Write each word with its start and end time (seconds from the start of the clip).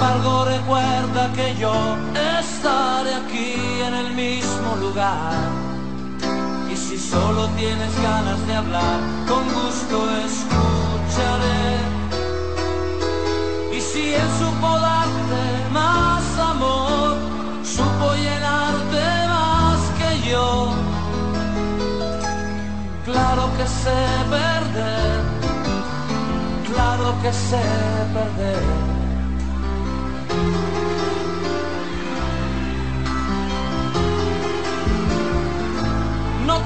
Embargo, 0.00 0.44
recuerda 0.46 1.30
que 1.34 1.54
yo 1.56 1.74
estaré 2.40 3.14
aquí 3.14 3.54
en 3.86 3.94
el 3.94 4.14
mismo 4.14 4.76
lugar. 4.80 5.34
Y 6.72 6.76
si 6.76 6.96
solo 6.98 7.48
tienes 7.48 7.92
ganas 8.02 8.46
de 8.46 8.54
hablar, 8.54 8.98
con 9.28 9.44
gusto 9.44 9.96
escucharé. 10.26 11.68
Y 13.76 13.80
si 13.80 14.14
él 14.14 14.30
supo 14.38 14.68
darte 14.78 15.42
más 15.70 16.24
amor, 16.52 17.16
supo 17.62 18.14
llenarte 18.14 19.04
más 19.34 19.80
que 19.98 20.30
yo. 20.30 20.72
Claro 23.04 23.50
que 23.56 23.66
sé 23.66 24.00
perder, 24.30 25.20
claro 26.72 27.14
que 27.22 27.32
sé 27.32 27.64
perder. 28.14 28.89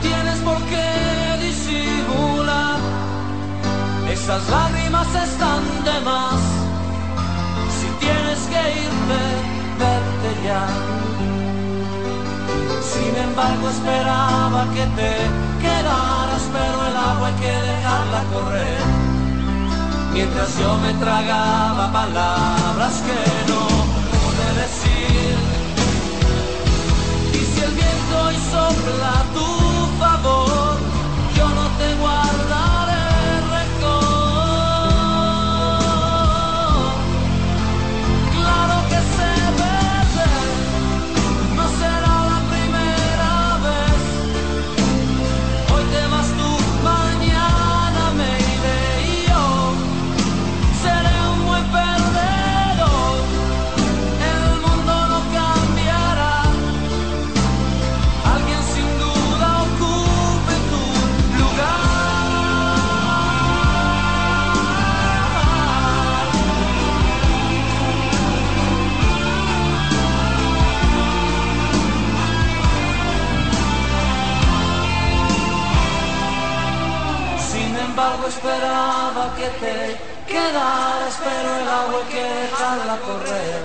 Tienes 0.03 0.39
por 0.41 0.59
qué 0.64 1.39
disimular, 1.41 2.78
esas 4.11 4.48
lágrimas 4.48 5.09
están 5.09 5.62
de 5.84 6.01
más. 6.01 6.41
Si 7.77 7.86
tienes 8.05 8.41
que 8.51 8.63
irte, 8.86 9.20
verte 9.79 10.30
ya. 10.45 10.67
Sin 12.92 13.14
embargo, 13.17 13.68
esperaba 13.68 14.64
que 14.74 14.85
te 14.98 15.13
quedaras, 15.61 16.42
pero 16.52 16.86
el 16.89 16.97
agua 16.97 17.29
hay 17.29 17.35
que 17.35 17.55
dejarla 17.70 18.23
correr. 18.33 19.14
Mientras 20.13 20.58
yo 20.58 20.79
me 20.79 20.95
tragaba 20.95 21.92
palabras 21.92 23.02
que 23.07 23.51
no 23.51 23.67
pude 24.13 24.48
decir. 24.63 25.36
Y 27.33 27.41
si 27.51 27.61
el 27.64 27.73
viento 27.73 28.14
hoy 28.24 28.36
sopla 28.52 29.11
a 29.20 29.24
esperaba 78.44 79.34
que 79.36 79.48
te 79.58 79.96
quedaras, 80.27 81.18
pero 81.24 81.56
el 81.56 81.68
agua 81.68 82.02
que 82.10 82.22
dejarla 82.22 82.98
correr. 82.98 83.62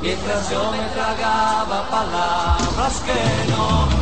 Mientras 0.00 0.50
yo 0.50 0.70
me 0.70 0.78
tragaba 0.94 1.88
palabras 1.90 3.02
que 3.04 3.50
no 3.50 3.95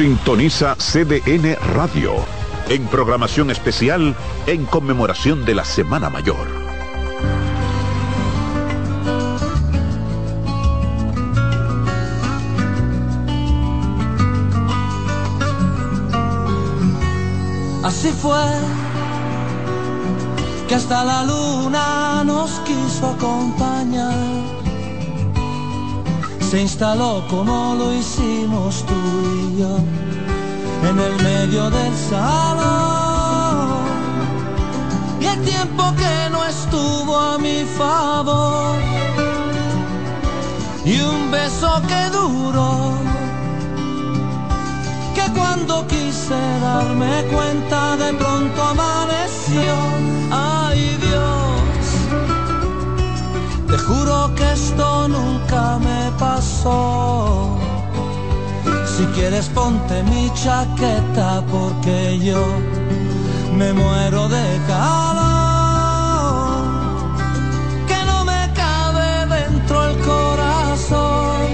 Sintoniza 0.00 0.76
CDN 0.76 1.56
Radio 1.74 2.14
en 2.70 2.86
programación 2.86 3.50
especial 3.50 4.16
en 4.46 4.64
conmemoración 4.64 5.44
de 5.44 5.54
la 5.54 5.62
Semana 5.62 6.08
Mayor. 6.08 6.48
Así 17.84 18.08
fue 18.08 18.40
que 20.66 20.76
hasta 20.76 21.04
la 21.04 21.24
luna 21.24 22.24
nos 22.24 22.52
quiso 22.60 23.06
acompañar. 23.06 24.39
Se 26.50 26.60
instaló 26.60 27.22
como 27.30 27.76
lo 27.76 27.94
hicimos 27.94 28.84
tú 28.84 28.94
y 29.36 29.60
yo 29.60 29.78
en 30.88 30.98
el 30.98 31.22
medio 31.22 31.70
del 31.70 31.94
salón. 31.94 32.80
tiempo 35.44 35.84
que 35.96 36.30
no 36.30 36.44
estuvo 36.44 37.16
a 37.16 37.38
mi 37.38 37.64
favor 37.78 38.76
y 40.84 41.00
un 41.00 41.30
beso 41.30 41.80
que 41.88 42.10
duró 42.10 42.94
que 45.14 45.24
cuando 45.38 45.86
quise 45.86 46.40
darme 46.60 47.24
cuenta 47.32 47.96
de 47.96 48.12
pronto 48.14 48.62
amaneció 48.62 49.74
ay 50.30 50.98
Dios 51.06 51.82
te 53.68 53.78
juro 53.78 54.34
que 54.34 54.52
esto 54.52 55.08
nunca 55.08 55.78
me 55.78 55.99
si 58.84 59.04
quieres 59.14 59.48
ponte 59.48 60.02
mi 60.02 60.30
chaqueta 60.34 61.42
porque 61.50 62.18
yo 62.18 62.44
me 63.56 63.72
muero 63.72 64.28
de 64.28 64.60
calor, 64.68 66.60
que 67.88 68.04
no 68.04 68.24
me 68.26 68.52
cabe 68.52 69.26
dentro 69.34 69.82
el 69.88 69.96
corazón, 70.00 71.46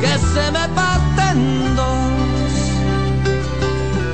que 0.00 0.16
se 0.32 0.52
me 0.52 0.68
parten 0.68 1.74
dos. 1.74 2.52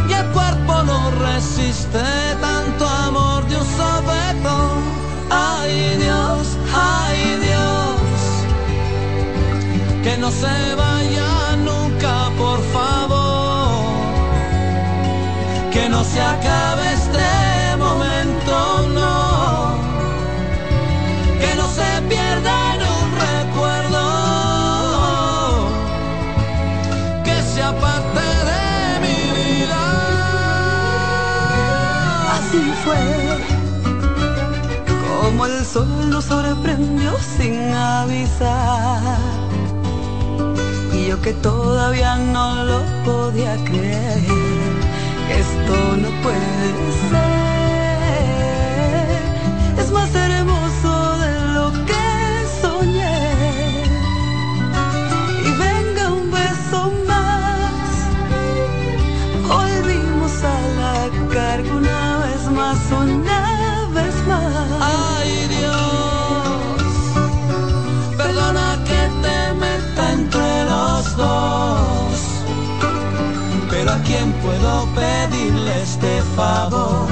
Y 0.08 0.12
el 0.14 0.26
cuerpo 0.29 0.82
no 0.82 1.11
resiste 1.26 2.05
tanto 2.41 2.88
amor 2.88 3.47
de 3.49 3.56
un 3.58 3.67
sopetón. 3.76 4.97
Ay 5.29 5.99
Dios, 5.99 6.56
que 10.16 10.22
no 10.22 10.30
se 10.30 10.74
vaya 10.74 11.56
nunca, 11.58 12.30
por 12.38 12.58
favor 12.72 13.36
que 15.70 15.88
no 15.90 16.02
se 16.04 16.20
acabe 16.20 16.94
este 16.94 17.76
momento, 17.76 18.88
no. 18.94 19.76
Que 21.38 21.54
no 21.54 21.66
se 21.68 21.88
pierda 22.08 22.54
en 22.74 22.80
un 22.96 23.06
recuerdo. 23.26 24.04
Que 27.22 27.36
sea 27.52 27.70
parte 27.78 28.26
de 28.50 28.64
mi 29.04 29.20
vida. 29.38 29.82
Así 32.36 32.62
fue 32.84 33.02
como 35.10 35.44
el 35.44 35.64
sol 35.66 36.08
nos 36.08 36.24
sorprendió 36.24 37.12
sin 37.36 37.74
avisar. 37.74 39.35
Que 41.22 41.32
todavía 41.32 42.16
no 42.16 42.64
lo 42.64 42.80
podía 43.04 43.56
creer 43.64 44.56
esto 45.30 45.96
no 45.96 46.08
puede 46.22 46.92
ser. 47.10 47.45
Quién 74.06 74.32
puedo 74.35 74.87
pedirle 74.94 75.82
este 75.82 76.23
favor 76.37 77.08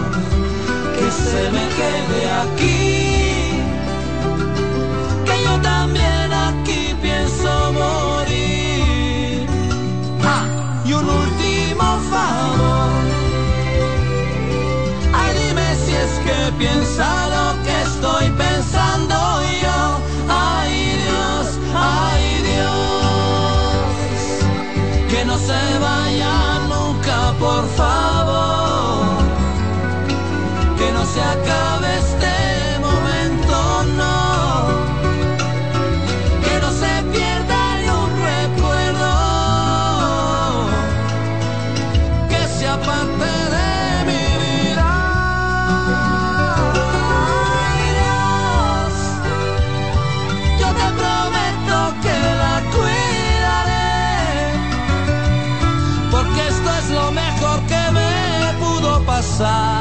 que 0.97 1.11
se 1.11 1.51
me 1.51 1.65
quede 1.79 2.21
aquí 2.43 2.74
side. 59.35 59.74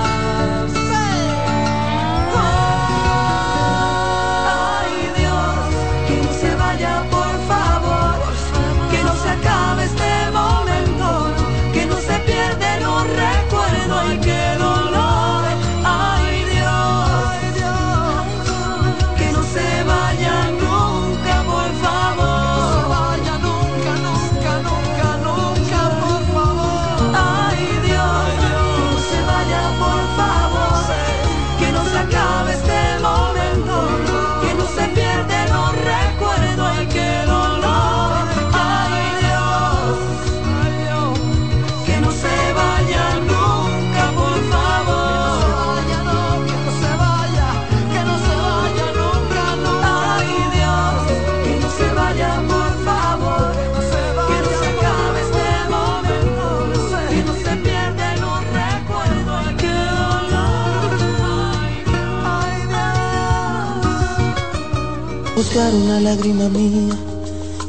Buscar 65.53 65.75
una 65.75 66.00
lágrima 66.00 66.50
mía, 66.50 66.95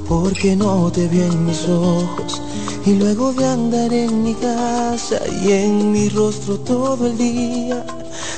porque 0.09 0.57
no 0.57 0.91
te 0.91 1.07
vi 1.07 1.21
en 1.21 1.45
mis 1.45 1.69
ojos. 1.69 2.41
Y 2.87 2.95
luego 2.95 3.35
de 3.35 3.45
andar 3.45 3.93
en 3.93 4.23
mi 4.23 4.33
casa 4.35 5.21
y 5.43 5.53
en 5.53 5.93
mi 5.93 6.09
rostro 6.09 6.59
todo 6.61 7.07
el 7.07 7.19
día, 7.19 7.85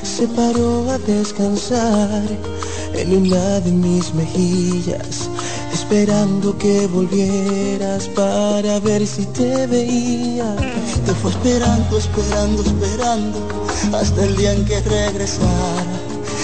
se 0.03 0.27
paró 0.27 0.91
a 0.91 0.99
descansar 0.99 2.25
en 2.95 3.17
una 3.17 3.61
de 3.61 3.71
mis 3.71 4.13
mejillas, 4.15 5.31
esperando 5.73 6.59
que 6.59 6.89
volvieras 6.89 8.09
para 8.09 8.81
ver 8.81 9.07
si 9.07 9.27
te 9.27 9.69
veía. 9.69 10.57
Te 11.05 11.15
fue 11.15 11.31
esperando, 11.31 11.99
esperando, 11.99 12.63
esperando, 12.63 13.39
hasta 13.93 14.25
el 14.25 14.37
día 14.37 14.55
en 14.55 14.65
que 14.65 14.81
regresara. 14.81 15.85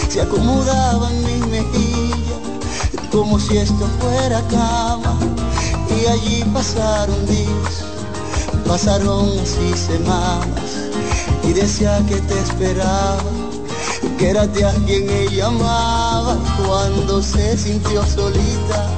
Se 0.08 0.20
acomodaba 0.20 1.10
en 1.10 1.24
mi 1.24 1.31
como 3.22 3.38
si 3.38 3.56
esto 3.56 3.86
fuera 4.00 4.40
cama. 4.50 5.16
Y 5.96 6.06
allí 6.06 6.44
pasaron 6.52 7.24
días, 7.26 7.84
pasaron 8.66 9.28
así 9.38 9.72
semanas, 9.76 10.90
y 11.44 11.52
decía 11.52 12.02
que 12.08 12.16
te 12.16 12.36
esperaba, 12.40 13.22
que 14.18 14.30
era 14.30 14.48
de 14.48 14.64
a 14.64 14.72
quien 14.86 15.08
ella 15.08 15.46
amaba. 15.46 16.36
Cuando 16.66 17.22
se 17.22 17.56
sintió 17.56 18.04
solita, 18.04 18.90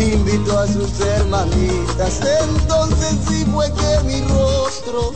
invitó 0.00 0.58
a 0.58 0.66
sus 0.66 1.00
hermanitas. 1.00 2.20
Entonces 2.42 3.14
sí 3.28 3.46
fue 3.52 3.72
que 3.74 4.00
mi 4.06 4.22
rostro 4.22 5.12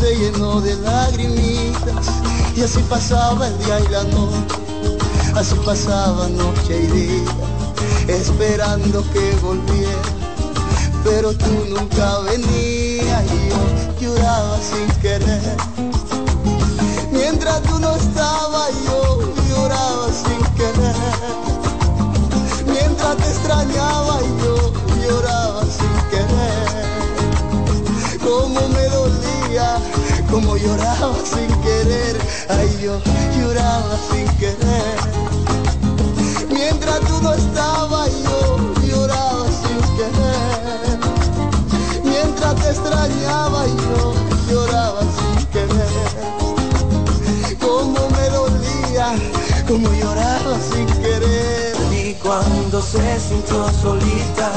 se 0.00 0.16
llenó 0.16 0.60
de 0.62 0.74
lagrimitas 0.76 2.06
Y 2.56 2.62
así 2.62 2.80
pasaba 2.88 3.46
el 3.46 3.58
día 3.58 3.80
y 3.80 3.88
la 3.92 4.04
noche, 4.04 4.56
así 5.36 5.54
pasaba 5.66 6.26
noche 6.28 6.80
y 6.84 6.86
día, 6.86 7.51
esperando 8.16 9.02
que 9.12 9.36
volviera. 9.42 10.02
Pero 11.04 11.32
tú 11.34 11.66
nunca 11.68 12.20
venías 12.20 13.24
y 13.24 13.48
yo 13.48 13.60
lloraba 14.00 14.58
sin 14.60 14.86
querer. 15.00 15.56
Mientras 17.10 17.62
tú 17.62 17.78
no 17.80 17.96
estabas 17.96 18.70
yo 18.84 19.34
lloraba 19.48 20.08
sin 20.12 20.44
querer. 20.54 20.94
Mientras 22.66 23.16
te 23.16 23.28
extrañaba 23.28 24.20
yo 24.42 24.72
lloraba 25.04 25.62
sin 25.62 25.94
querer. 26.10 26.86
Cómo 28.22 28.68
me 28.68 28.84
dolía, 28.88 29.78
cómo 30.30 30.56
lloraba 30.56 31.16
sin 31.24 31.48
querer. 31.62 32.16
Ay, 32.48 32.78
yo 32.82 33.00
lloraba 33.38 33.98
sin 34.10 34.26
querer. 34.36 34.98
Mientras 36.50 37.00
tú 37.00 37.22
no 37.22 37.32
estabas 37.34 37.71
extrañaba 43.32 43.66
y 43.66 43.76
yo 43.76 44.14
lloraba 44.50 45.00
sin 45.00 45.46
querer. 45.46 45.88
Cómo 47.60 48.08
me 48.10 48.28
dolía, 48.30 49.14
cómo 49.66 49.88
lloraba 49.92 50.58
sin 50.72 50.86
querer. 51.02 51.76
Y 51.92 52.14
cuando 52.14 52.80
se 52.82 53.20
sintió 53.20 53.68
solita, 53.80 54.50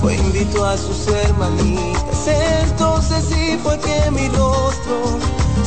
fue 0.00 0.16
invitó 0.16 0.64
a 0.64 0.76
sus 0.76 1.06
hermanitas. 1.08 2.26
Entonces 2.26 3.24
sí 3.28 3.58
fue 3.62 3.78
que 3.78 4.10
mi 4.10 4.28
rostro 4.28 5.18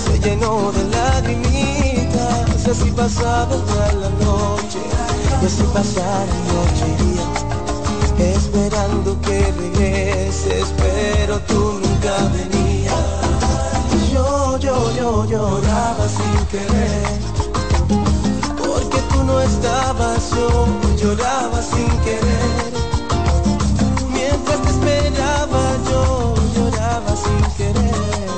se 0.04 0.20
llenó 0.20 0.72
de 0.72 0.84
lagrimitas. 0.86 2.66
Y 2.68 2.72
así 2.72 2.92
pasaba 2.92 3.46
toda 3.46 3.94
la 3.94 4.10
noche, 4.26 4.80
y 5.42 5.46
así 5.46 5.64
pasaba 5.72 6.26
noche 6.26 6.86
y 7.00 7.16
esperando 8.24 9.20
que 9.22 9.52
regreses, 9.52 10.74
pero 10.78 11.45
Lloraba 15.06 16.08
sin 16.10 16.46
querer 16.48 17.20
porque 18.58 19.00
tú 19.12 19.24
no 19.24 19.40
estabas, 19.40 20.32
yo 20.32 20.68
lloraba 20.98 21.62
sin 21.62 21.88
querer. 22.00 22.74
Mientras 24.12 24.60
te 24.64 24.70
esperaba, 24.72 25.62
yo 25.92 26.34
lloraba 26.56 27.16
sin 27.16 27.44
querer. 27.56 28.30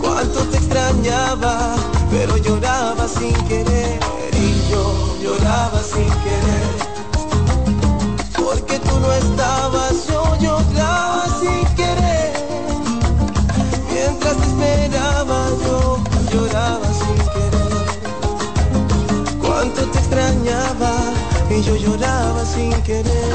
Cuánto 0.00 0.40
te 0.50 0.58
extrañaba, 0.58 1.74
pero 2.12 2.36
lloraba 2.36 3.08
sin 3.08 3.34
querer. 3.48 3.98
Y 4.32 4.70
yo 4.70 5.16
lloraba 5.20 5.80
sin 5.82 6.08
querer. 6.24 6.70
Porque 8.36 8.78
tú 8.78 9.00
no 9.00 9.12
estabas, 9.12 9.91
lloraba 21.82 22.44
sin 22.44 22.70
querer. 22.82 23.32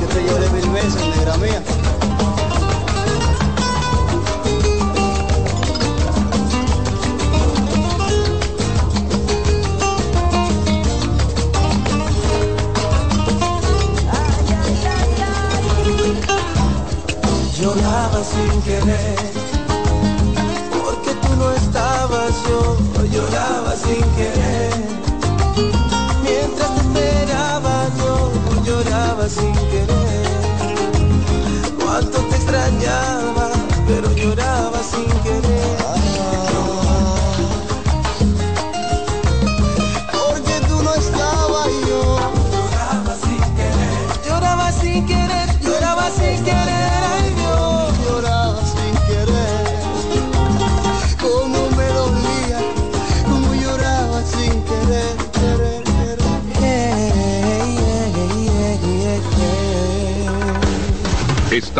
Yo 0.00 0.06
te 0.08 0.24
lloré 0.26 0.50
mil 0.50 0.70
veces, 0.70 1.06
negra 1.16 1.36
mía. 1.38 1.62
Lloraba 17.60 18.24
sin 18.24 18.62
querer, 18.62 19.11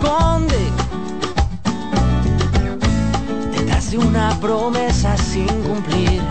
esconde 0.00 0.58
detrás 3.52 3.90
de 3.90 3.98
una 3.98 4.30
promesa 4.40 5.16
sin 5.16 5.46
cumplir. 5.62 6.22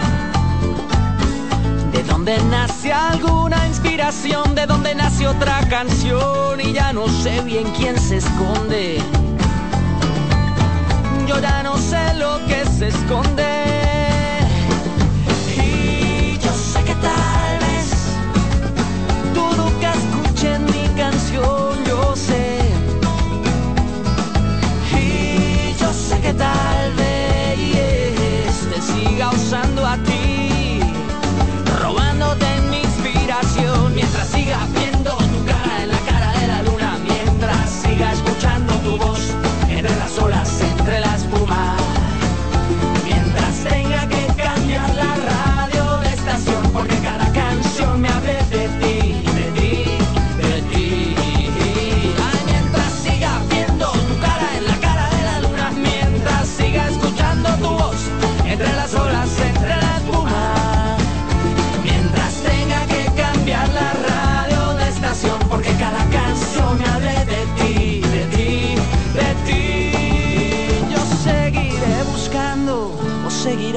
De 1.91 2.03
dónde 2.03 2.37
nace 2.49 2.91
alguna 2.93 3.67
inspiración, 3.67 4.55
de 4.55 4.65
dónde 4.65 4.95
nace 4.95 5.27
otra 5.27 5.59
canción 5.69 6.59
y 6.61 6.73
ya 6.73 6.93
no 6.93 7.07
sé 7.07 7.41
bien 7.41 7.71
quién 7.77 7.99
se 7.99 8.17
esconde. 8.17 9.01
Yo 11.27 11.39
ya 11.39 11.61
no 11.63 11.77
sé 11.77 12.13
lo 12.15 12.39
que 12.47 12.65
se 12.65 12.87
esconde. 12.87 13.43
Y 15.57 16.37
yo 16.39 16.51
sé 16.51 16.83
que 16.83 16.95
tal 16.95 17.59
vez 17.59 17.89
tú 19.33 19.43
nunca 19.57 19.93
escuches 19.93 20.59
mi 20.59 20.87
canción. 20.99 21.68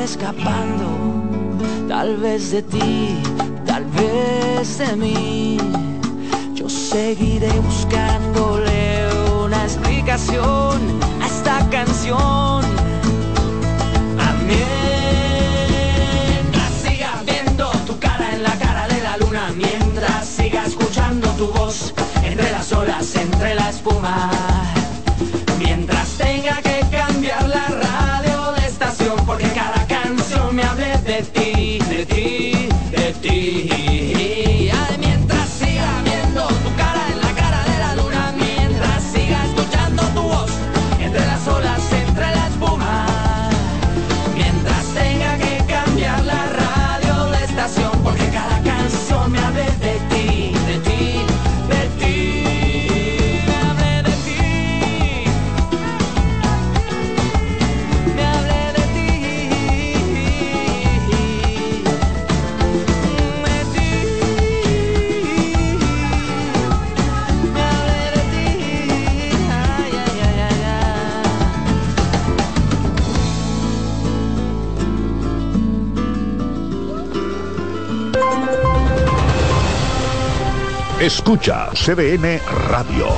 Escapando, 0.02 0.84
tal 1.88 2.16
vez 2.16 2.50
de 2.50 2.62
ti, 2.62 3.16
tal 3.64 3.84
vez 3.84 4.78
de 4.78 4.96
mí. 4.96 5.58
Yo 6.54 6.68
seguiré 6.68 7.52
buscándole 7.60 9.06
una 9.44 9.62
explicación 9.62 10.80
a 11.20 11.26
esta 11.26 11.70
canción. 11.70 12.62
Mientras 16.44 16.72
siga 16.84 17.22
viendo 17.24 17.70
tu 17.86 17.96
cara 17.98 18.34
en 18.34 18.42
la 18.42 18.58
cara 18.58 18.88
de 18.88 19.00
la 19.02 19.16
luna, 19.18 19.52
mientras 19.56 20.26
siga 20.26 20.66
escuchando 20.66 21.28
tu 21.38 21.46
voz 21.46 21.94
entre 22.24 22.50
las 22.50 22.72
olas, 22.72 23.14
entre 23.14 23.54
la 23.54 23.70
espuma. 23.70 24.51
Escucha 81.02 81.68
CDN 81.74 82.38
Radio. 82.68 83.08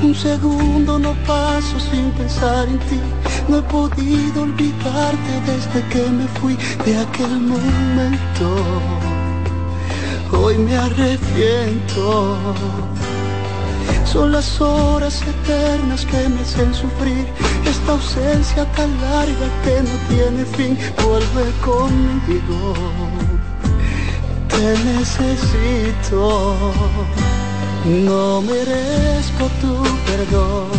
Un 0.00 0.14
segundo 0.14 1.00
no 1.00 1.12
paso 1.26 1.80
sin 1.90 2.12
pensar 2.12 2.68
en 2.68 2.78
ti. 2.78 3.00
No 3.48 3.58
he 3.58 3.62
podido 3.62 4.42
olvidarte 4.42 5.32
desde 5.44 5.88
que 5.88 6.08
me 6.08 6.28
fui 6.38 6.56
de 6.84 6.98
aquel 7.00 7.40
momento 7.40 9.05
hoy 10.36 10.56
me 10.58 10.76
arrepiento. 10.76 12.36
Son 14.04 14.32
las 14.32 14.60
horas 14.60 15.22
eternas 15.22 16.04
que 16.06 16.28
me 16.28 16.40
hacen 16.40 16.72
sufrir, 16.72 17.26
esta 17.64 17.92
ausencia 17.92 18.64
tan 18.72 18.90
larga 19.00 19.48
que 19.64 19.82
no 19.82 19.96
tiene 20.08 20.44
fin, 20.44 20.78
vuelve 21.04 21.50
conmigo. 21.64 22.74
Te 24.48 24.78
necesito, 24.84 26.56
no 27.84 28.40
merezco 28.42 29.44
tu 29.60 29.82
perdón 30.06 30.70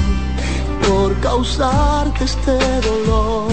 por 0.87 1.13
causarte 1.19 2.23
este 2.23 2.57
dolor. 2.81 3.51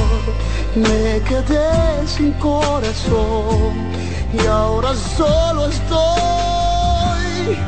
Me 0.77 1.21
quedé 1.29 2.07
sin 2.07 2.33
corazón 2.35 3.94
y 4.43 4.47
ahora 4.47 4.95
solo 5.17 5.67
estoy 5.69 7.59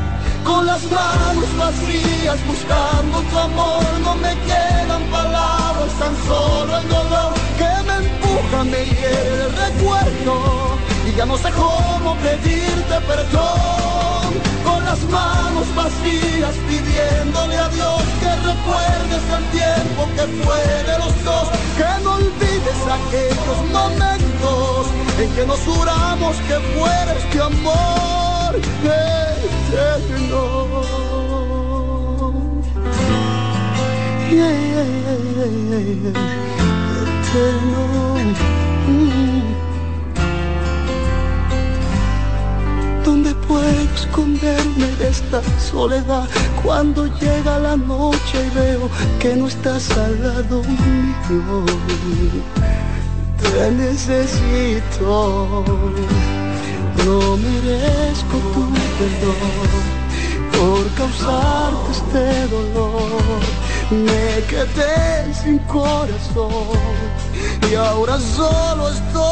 con 0.43 0.65
las 0.65 0.83
manos 0.91 1.57
vacías 1.57 2.39
buscando 2.47 3.21
tu 3.29 3.37
amor. 3.37 3.83
No 4.03 4.15
me 4.15 4.33
quedan 4.45 5.03
palabras, 5.11 5.93
tan 5.99 6.15
solo 6.27 6.77
el 6.77 6.87
dolor 6.89 7.33
que 7.57 7.83
me 7.87 7.95
empuja, 8.05 8.63
me 8.63 8.85
hiere 8.85 9.43
el 9.45 9.55
recuerdo 9.55 10.77
y 11.07 11.15
ya 11.15 11.25
no 11.25 11.37
sé 11.37 11.49
cómo 11.51 12.15
pedirte 12.15 13.01
perdón. 13.07 14.46
Las 14.87 15.03
manos 15.09 15.67
vacías 15.75 16.55
pidiéndole 16.65 17.57
a 17.57 17.67
Dios 17.67 18.03
que 18.21 18.29
recuerdes 18.37 19.23
el 19.37 19.43
tiempo 19.51 20.07
que 20.15 20.25
fue 20.41 20.63
de 20.89 20.97
los 20.97 21.13
dos, 21.25 21.49
que 21.75 22.03
no 22.05 22.13
olvides 22.13 22.79
aquellos 22.97 23.59
momentos 23.69 24.87
en 25.19 25.29
que 25.35 25.45
nos 25.45 25.59
juramos 25.59 26.37
que 26.47 26.57
fuera 26.73 27.13
este 27.19 27.41
amor 27.41 28.55
eterno. 28.55 29.27
eterno. 37.33 38.66
Puedo 43.47 43.81
esconderme 43.95 44.87
de 44.99 45.09
esta 45.09 45.41
soledad 45.59 46.27
cuando 46.63 47.05
llega 47.19 47.59
la 47.59 47.77
noche 47.77 48.45
y 48.45 48.49
veo 48.57 48.89
que 49.19 49.35
no 49.35 49.47
estás 49.47 49.89
al 49.97 50.21
lado 50.21 50.61
mío? 50.63 51.63
te 53.41 53.71
necesito. 53.71 55.63
No 57.05 57.37
merezco 57.37 58.37
tu 58.53 58.63
perdón 58.97 59.85
por 60.51 60.83
causarte 60.95 61.91
este 61.91 62.47
dolor. 62.47 63.41
Me 63.91 64.43
quedé 64.49 65.33
sin 65.33 65.59
corazón 65.59 66.77
y 67.71 67.75
ahora 67.75 68.19
solo 68.19 68.89
estoy 68.89 69.27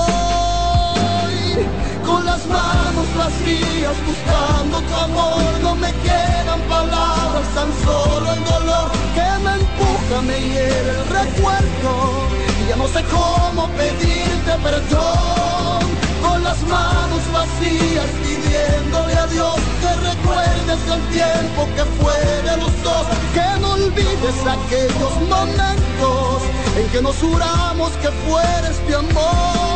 con 2.05 2.25
las 2.25 2.45
manos 2.47 3.07
vacías 3.17 3.95
buscando 4.05 4.81
tu 4.81 4.95
amor. 4.95 5.43
No 5.61 5.75
me 5.75 5.91
quedan 6.07 6.61
palabras, 6.69 7.47
tan 7.55 7.69
solo 7.83 8.33
el 8.33 8.43
dolor 8.43 8.91
que 9.15 9.27
me 9.43 9.53
empuja, 9.61 10.21
me 10.21 10.39
hiere 10.39 10.89
el 10.89 11.07
recuerdo 11.07 12.35
ya 12.67 12.75
no 12.77 12.87
sé 12.87 13.03
cómo 13.11 13.67
pedirte 13.77 14.51
perdón. 14.63 15.79
Con 16.21 16.43
las 16.43 16.61
manos 16.63 17.21
vacías 17.31 18.09
pidiéndole 18.23 19.13
a 19.13 19.27
Dios 19.27 19.55
que 19.81 19.93
recuerdes 20.09 20.79
el 20.91 21.01
tiempo 21.09 21.67
que 21.75 21.85
fue 22.01 22.57
los 22.57 22.83
dos. 22.83 23.07
Que 23.33 23.59
no 23.61 23.73
olvides 23.73 24.35
aquellos 24.47 25.21
momentos 25.29 26.41
en 26.77 26.87
que 26.89 27.01
nos 27.01 27.15
juramos 27.17 27.91
que 28.01 28.09
fuera 28.27 28.69
este 28.69 28.95
amor. 28.95 29.74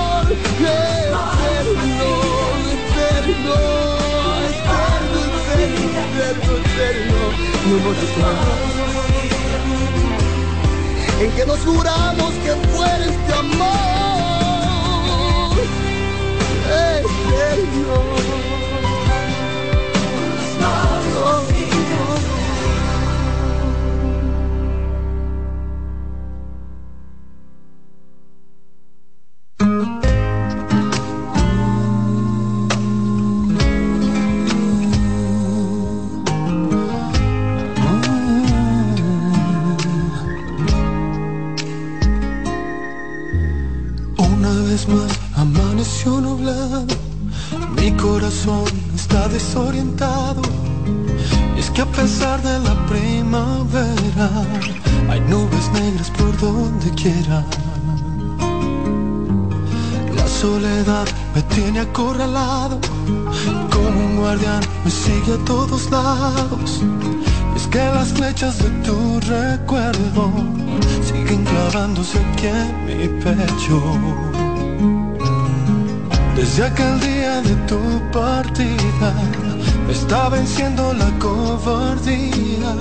En 11.19 11.31
que 11.31 11.45
nos 11.45 11.59
juramos 11.59 12.33
que 12.45 12.51
fuera 12.71 13.05
este 13.05 13.33
amor 13.33 13.79
eterno. 16.67 18.48
Pesar 52.01 52.41
de 52.41 52.57
la 52.59 52.75
primavera, 52.87 54.29
hay 55.09 55.19
nubes 55.21 55.69
negras 55.73 56.09
por 56.11 56.31
donde 56.39 56.89
quiera. 56.91 57.43
La 60.15 60.27
soledad 60.27 61.07
me 61.35 61.41
tiene 61.53 61.81
acorralado, 61.81 62.79
como 63.73 63.99
un 64.05 64.15
guardián 64.15 64.63
me 64.85 64.91
sigue 64.91 65.33
a 65.33 65.45
todos 65.45 65.91
lados. 65.91 66.81
Y 67.53 67.57
es 67.57 67.67
que 67.67 67.83
las 67.97 68.09
flechas 68.13 68.57
de 68.59 68.69
tu 68.85 69.19
recuerdo 69.35 70.31
siguen 71.05 71.43
clavándose 71.43 72.17
aquí 72.19 72.47
en 72.47 72.85
mi 72.85 73.07
pecho. 73.23 73.77
Desde 76.35 76.63
aquel 76.63 76.99
día 77.01 77.41
de 77.41 77.55
tu 77.67 77.81
partida 78.13 79.13
está 79.91 80.29
venciendo 80.29 80.93
la 80.93 81.09
cobardía. 81.19 82.75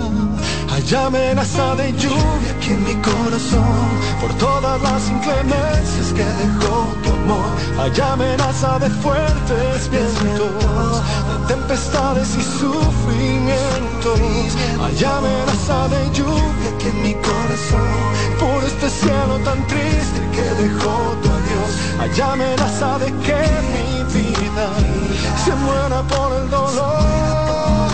Hay 0.71 0.94
amenaza 0.94 1.75
de 1.77 1.92
lluvia 1.92 2.51
aquí 2.57 2.71
en 2.73 2.85
mi 2.85 2.94
corazón 2.97 3.88
por 4.21 4.33
todas 4.35 4.81
las 4.83 5.09
inclemencias 5.09 6.12
que 6.14 6.25
dejó 6.25 6.87
tu 7.03 7.11
amor. 7.11 7.51
Hay 7.81 8.01
amenaza 8.01 8.79
de 8.79 8.90
fuertes 8.90 9.90
vientos, 9.90 11.03
de 11.29 11.55
tempestades 11.55 12.29
y 12.37 12.42
sufrimientos. 12.42 14.21
Hay 14.81 15.05
amenaza 15.05 15.88
de 15.88 16.11
lluvia 16.12 16.68
aquí 16.75 16.88
en 16.88 17.03
mi 17.03 17.14
corazón 17.14 17.88
por 18.38 18.62
este 18.64 18.90
cielo 18.90 19.38
tan 19.44 19.66
triste 19.66 20.21
que 20.35 20.62
dejó 20.62 21.16
tu 21.23 21.29
adiós. 21.29 21.73
Hay 22.01 22.21
amenaza 22.21 22.99
de 22.99 23.07
que 23.25 23.40
mi 23.73 24.05
vida 24.14 24.68
se 25.44 25.55
muera 25.55 26.03
por 26.03 26.33
el 26.40 26.51
dolor. 26.51 27.88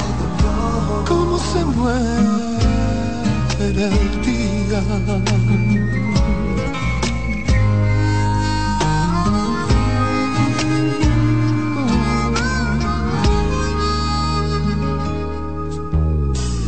Como 1.09 1.38
se 1.38 1.64
muere 1.64 2.64
el 3.61 4.22
día. 4.22 4.80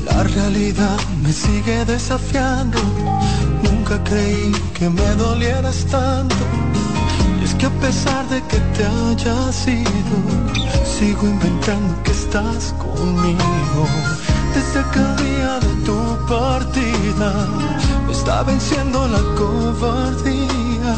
La 0.07 0.23
realidad 0.23 0.99
me 1.23 1.33
sigue 1.33 1.85
desafiando. 1.85 2.79
Nunca 3.63 4.03
creí 4.05 4.53
que 4.75 4.89
me 4.89 5.09
dolieras 5.17 5.85
tanto. 5.87 6.37
Que 7.59 7.67
a 7.67 7.71
pesar 7.81 8.27
de 8.29 8.41
que 8.43 8.59
te 8.75 8.85
hayas 8.85 9.67
ido, 9.67 10.19
sigo 10.85 11.27
inventando 11.27 12.03
que 12.03 12.13
estás 12.13 12.75
conmigo 12.79 13.87
desde 14.57 14.81
aquel 14.81 15.17
día 15.17 15.61
de 15.61 15.85
tu 15.85 16.27
partida 16.27 17.31
me 18.07 18.13
está 18.13 18.43
venciendo 18.43 19.07
la 19.07 19.23
cobardía. 19.35 20.95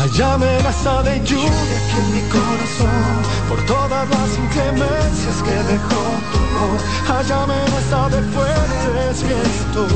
Hay 0.00 0.22
amenaza 0.22 1.02
de 1.02 1.20
lluvia 1.26 1.76
aquí 1.76 1.98
en 1.98 2.14
mi 2.14 2.22
corazón 2.30 3.12
por 3.50 3.60
todas 3.66 4.08
las 4.08 4.38
inclemencias 4.38 5.42
que 5.44 5.56
dejó 5.72 6.02
tu 6.32 6.38
amor. 6.38 6.80
Hay 7.12 7.30
amenaza 7.30 8.08
de 8.08 8.22
fuertes 8.32 9.22
vientos, 9.28 9.92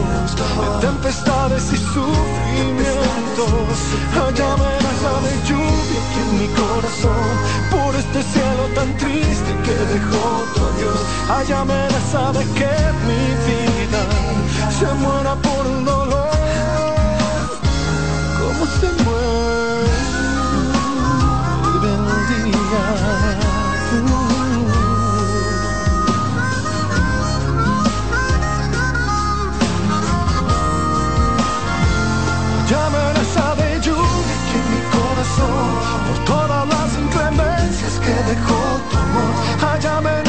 de 0.60 0.86
tempestades 0.86 1.72
y 1.72 1.78
sufrimientos. 1.78 3.76
Hay 4.12 4.36
amenaza 4.52 5.12
de 5.24 5.32
lluvia 5.48 5.98
aquí 6.04 6.20
en 6.20 6.32
mi 6.38 6.48
corazón 6.52 7.24
por 7.70 7.96
este 7.96 8.22
cielo 8.24 8.62
tan 8.74 8.94
triste 8.98 9.50
que 9.64 9.76
dejó 9.94 10.44
tu 10.54 10.60
adiós. 10.68 11.00
Hay 11.30 11.50
amenaza 11.50 12.30
de 12.32 12.44
que 12.58 12.72
mi 13.08 13.24
vida 13.48 14.02
se 14.78 14.88
muera 15.02 15.34
por 15.36 15.64
el 15.64 15.82
dolor. 15.82 16.28
Como 18.38 18.66
se 18.66 18.92
muere 19.02 19.73
por 36.06 36.24
todas 36.24 36.68
las 36.68 36.98
inclemencias 36.98 37.98
que 38.00 38.14
dejó 38.30 38.80
amor. 38.92 39.70
Hay 39.70 39.86
amenaza 39.86 40.23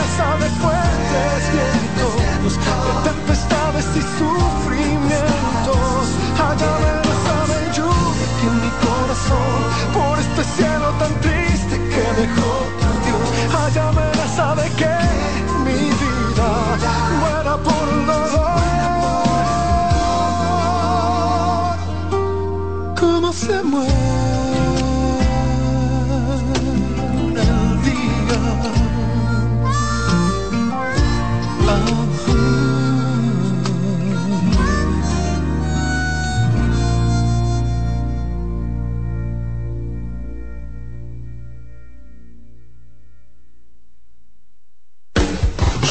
Dios. 13.76 14.05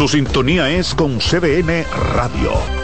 Su 0.05 0.09
sintonía 0.09 0.71
es 0.71 0.95
con 0.95 1.19
CDN 1.19 1.87
Radio. 2.15 2.84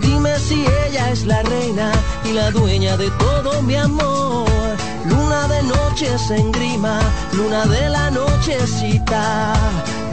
Dime 0.00 0.38
si 0.38 0.64
ella 0.86 1.10
es 1.10 1.24
la 1.24 1.42
reina 1.42 1.90
y 2.24 2.32
la 2.32 2.50
dueña 2.50 2.96
de 2.96 3.10
todo 3.18 3.60
mi 3.62 3.74
amor. 3.74 4.46
Luna 5.04 5.48
de 5.48 5.62
noches 5.64 6.30
en 6.30 6.52
grima, 6.52 7.00
luna 7.32 7.66
de 7.66 7.88
la 7.90 8.10
nochecita. 8.10 9.54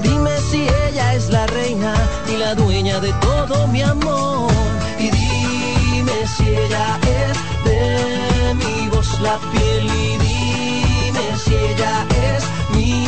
Dime 0.01 0.31
si 0.49 0.67
ella 0.87 1.13
es 1.13 1.29
la 1.29 1.45
reina 1.47 1.93
y 2.27 2.37
la 2.37 2.55
dueña 2.55 2.99
de 2.99 3.13
todo 3.21 3.67
mi 3.67 3.81
amor. 3.81 4.51
Y 4.99 5.09
dime 5.11 6.27
si 6.35 6.49
ella 6.49 6.99
es 7.21 7.37
de 7.65 8.53
mi 8.55 8.89
voz 8.89 9.19
la 9.21 9.37
piel 9.51 9.85
y 9.85 10.17
dime 10.17 11.25
si 11.43 11.53
ella 11.53 12.05
es 12.33 12.43
mi 12.75 13.05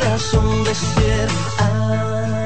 razón 0.00 0.64
de 0.64 0.74
ser. 0.74 1.28
Ah. 1.58 2.45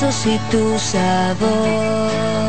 besos 0.00 0.26
y 0.26 0.38
tu 0.50 0.78
sabor. 0.78 2.47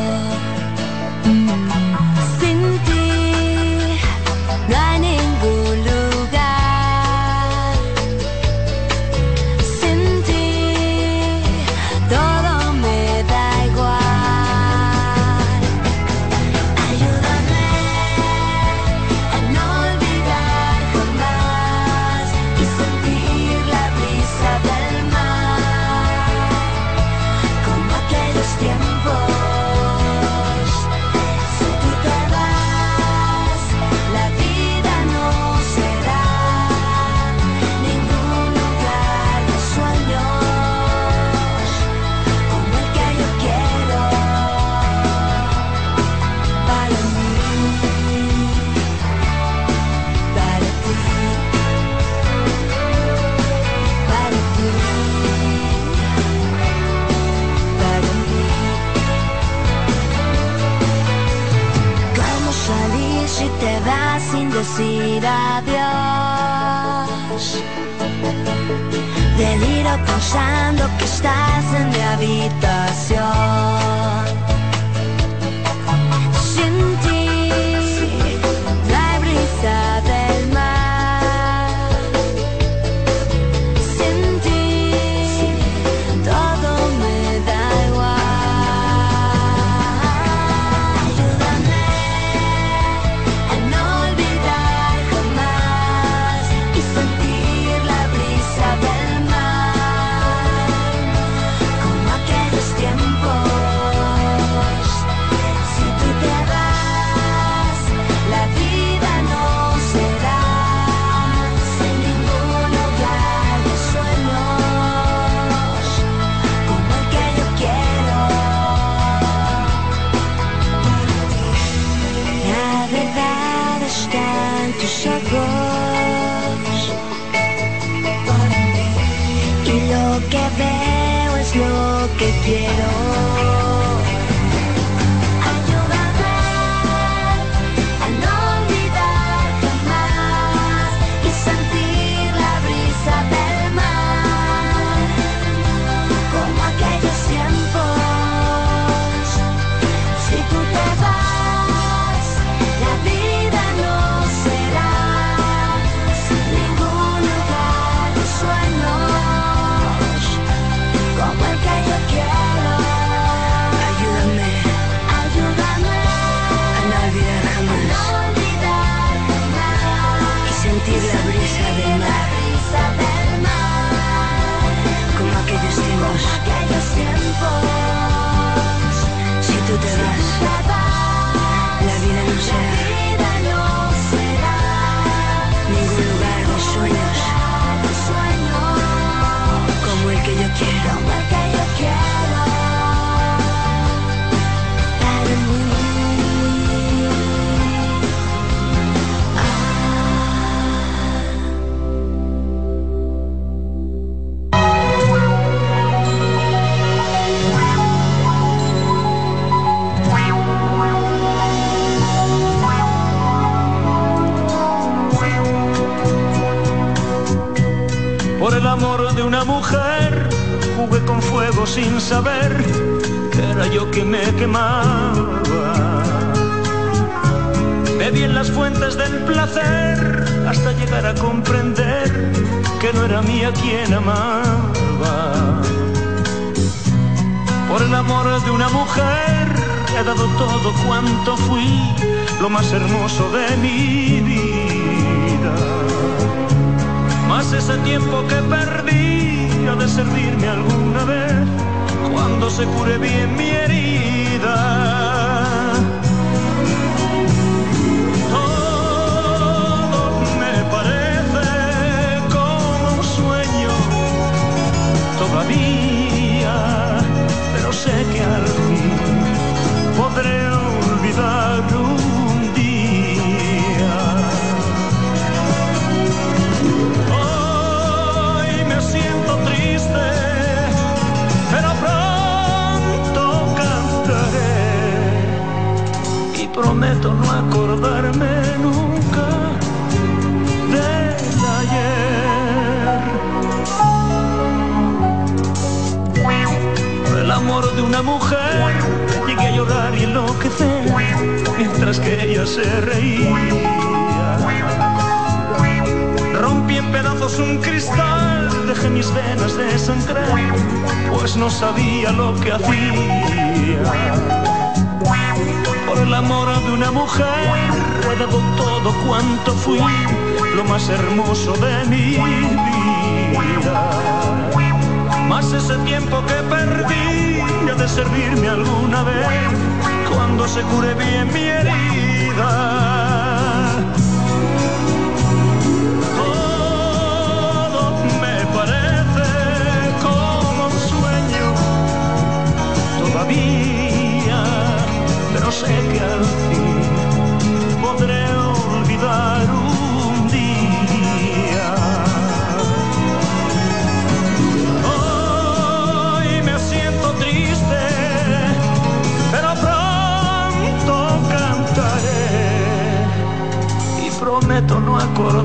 Cuando 330.13 330.47
se 330.47 330.61
cure 330.63 330.93
bien 330.95 331.31
mi 331.33 331.43
herida. 331.43 333.08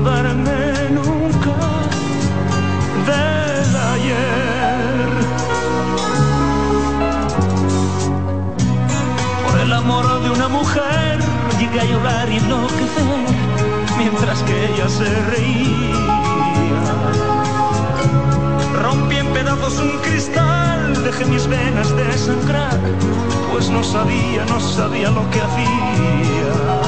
acordarme 0.05 0.89
nunca 0.91 1.55
del 3.07 3.75
ayer. 3.93 5.09
Por 9.49 9.59
el 9.61 9.73
amor 9.73 10.21
de 10.21 10.29
una 10.29 10.47
mujer 10.47 11.19
llegué 11.59 11.79
a 11.79 11.85
llorar 11.85 12.29
y 12.29 12.37
enloquecer 12.37 13.25
mientras 13.97 14.43
que 14.43 14.65
ella 14.65 14.89
se 14.89 15.09
reía. 15.31 15.95
Rompí 18.83 19.15
en 19.15 19.27
pedazos 19.33 19.79
un 19.79 19.97
cristal, 20.01 21.03
dejé 21.03 21.25
mis 21.25 21.47
venas 21.47 21.95
desangrar, 21.95 22.79
pues 23.51 23.69
no 23.69 23.83
sabía, 23.83 24.45
no 24.45 24.59
sabía 24.59 25.09
lo 25.09 25.27
que 25.31 25.41
hacía 25.41 26.84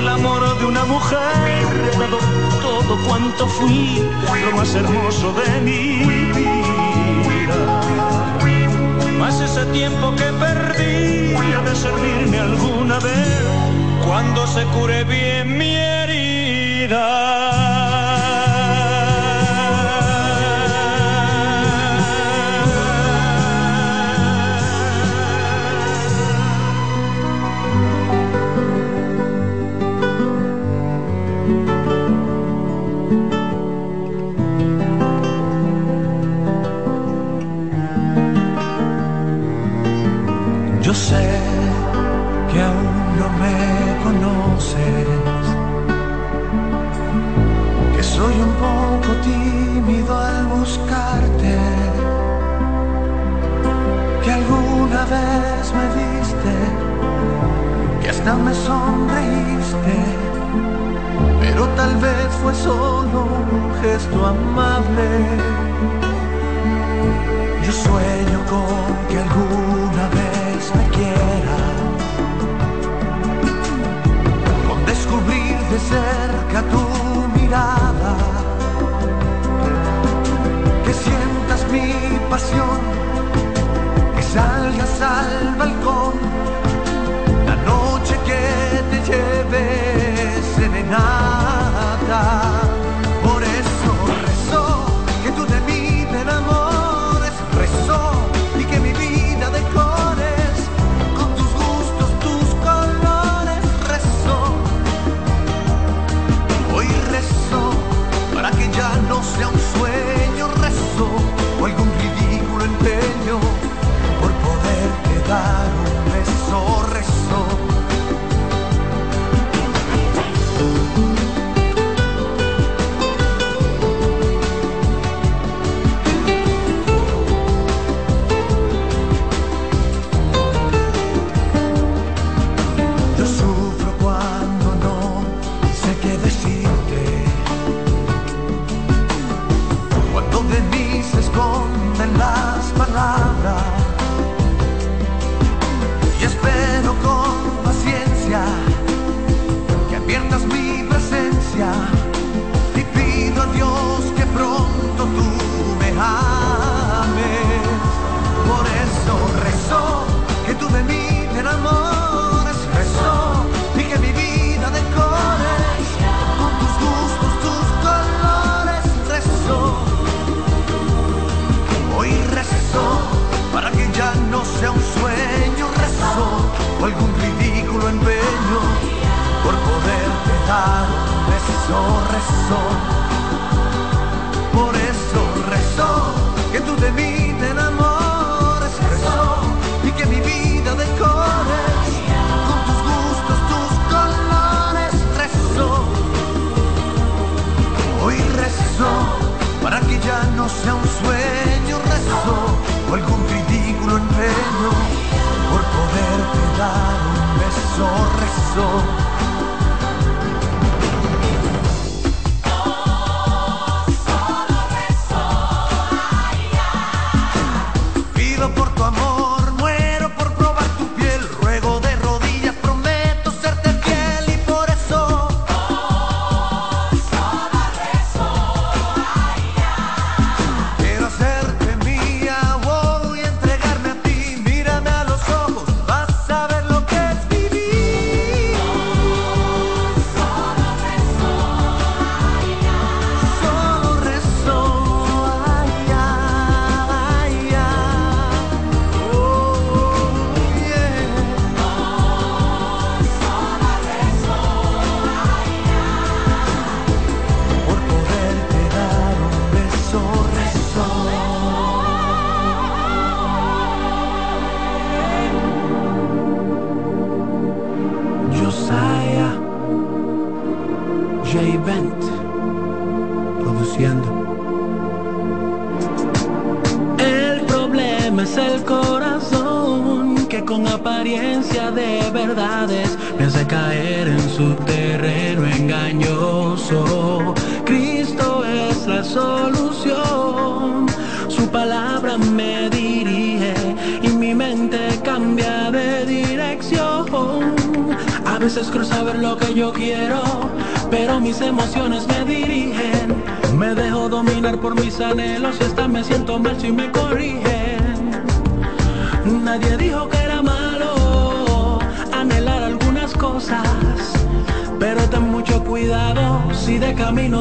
el 0.00 0.08
amor 0.08 0.58
de 0.58 0.64
una 0.64 0.84
mujer 0.84 1.66
me 1.98 2.06
dado 2.06 2.18
todo 2.62 2.96
cuanto 3.06 3.46
fui, 3.46 4.02
lo 4.44 4.56
más 4.56 4.74
hermoso 4.74 5.32
de 5.34 5.60
mi 5.60 6.04
vida. 7.28 7.80
Más 9.18 9.40
ese 9.42 9.66
tiempo 9.66 10.14
que 10.16 10.28
perdí 10.44 11.34
ha 11.34 11.60
de 11.68 11.74
servirme 11.76 12.38
alguna 12.38 12.98
vez 12.98 13.42
cuando 14.06 14.46
se 14.46 14.64
cure 14.74 15.04
bien 15.04 15.58
mi 15.58 15.76
herida. 15.76 17.39
esta 58.20 58.36
me 58.36 58.52
sonreíste, 58.52 59.96
pero 61.40 61.66
tal 61.68 61.96
vez 61.96 62.28
fue 62.42 62.54
solo 62.54 63.28
un 63.50 63.74
gesto 63.80 64.26
amable. 64.26 65.08
Yo 67.64 67.72
sueño 67.72 68.38
con 68.50 68.79
night. 90.90 91.19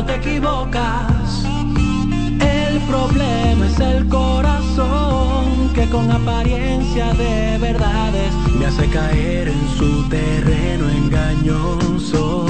Te 0.05 0.15
equivocas. 0.15 1.43
El 2.39 2.79
problema 2.81 3.67
es 3.67 3.79
el 3.79 4.07
corazón 4.07 5.73
que 5.73 5.89
con 5.89 6.09
apariencia 6.11 7.13
de 7.13 7.57
verdades 7.57 8.33
me 8.57 8.65
hace 8.65 8.87
caer 8.89 9.49
en 9.49 9.69
su 9.77 10.07
terreno 10.09 10.89
engañoso. 10.89 12.45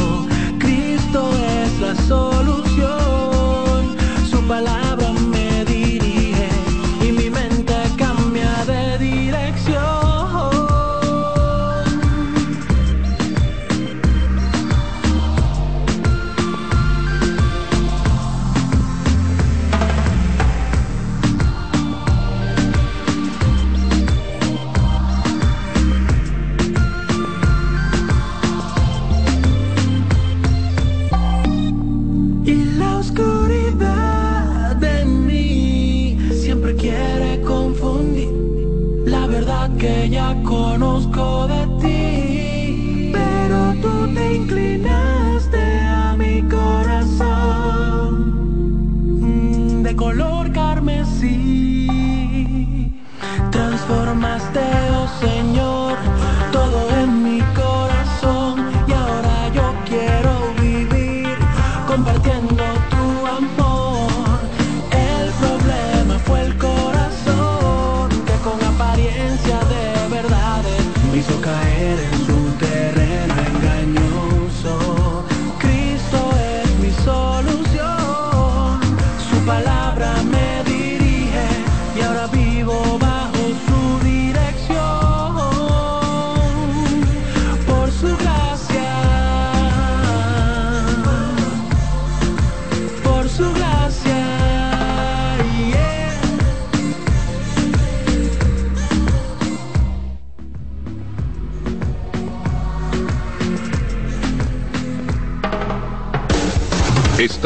Cristo 0.59 1.29
es 1.63 1.79
la 1.79 1.95
solución, 1.95 3.08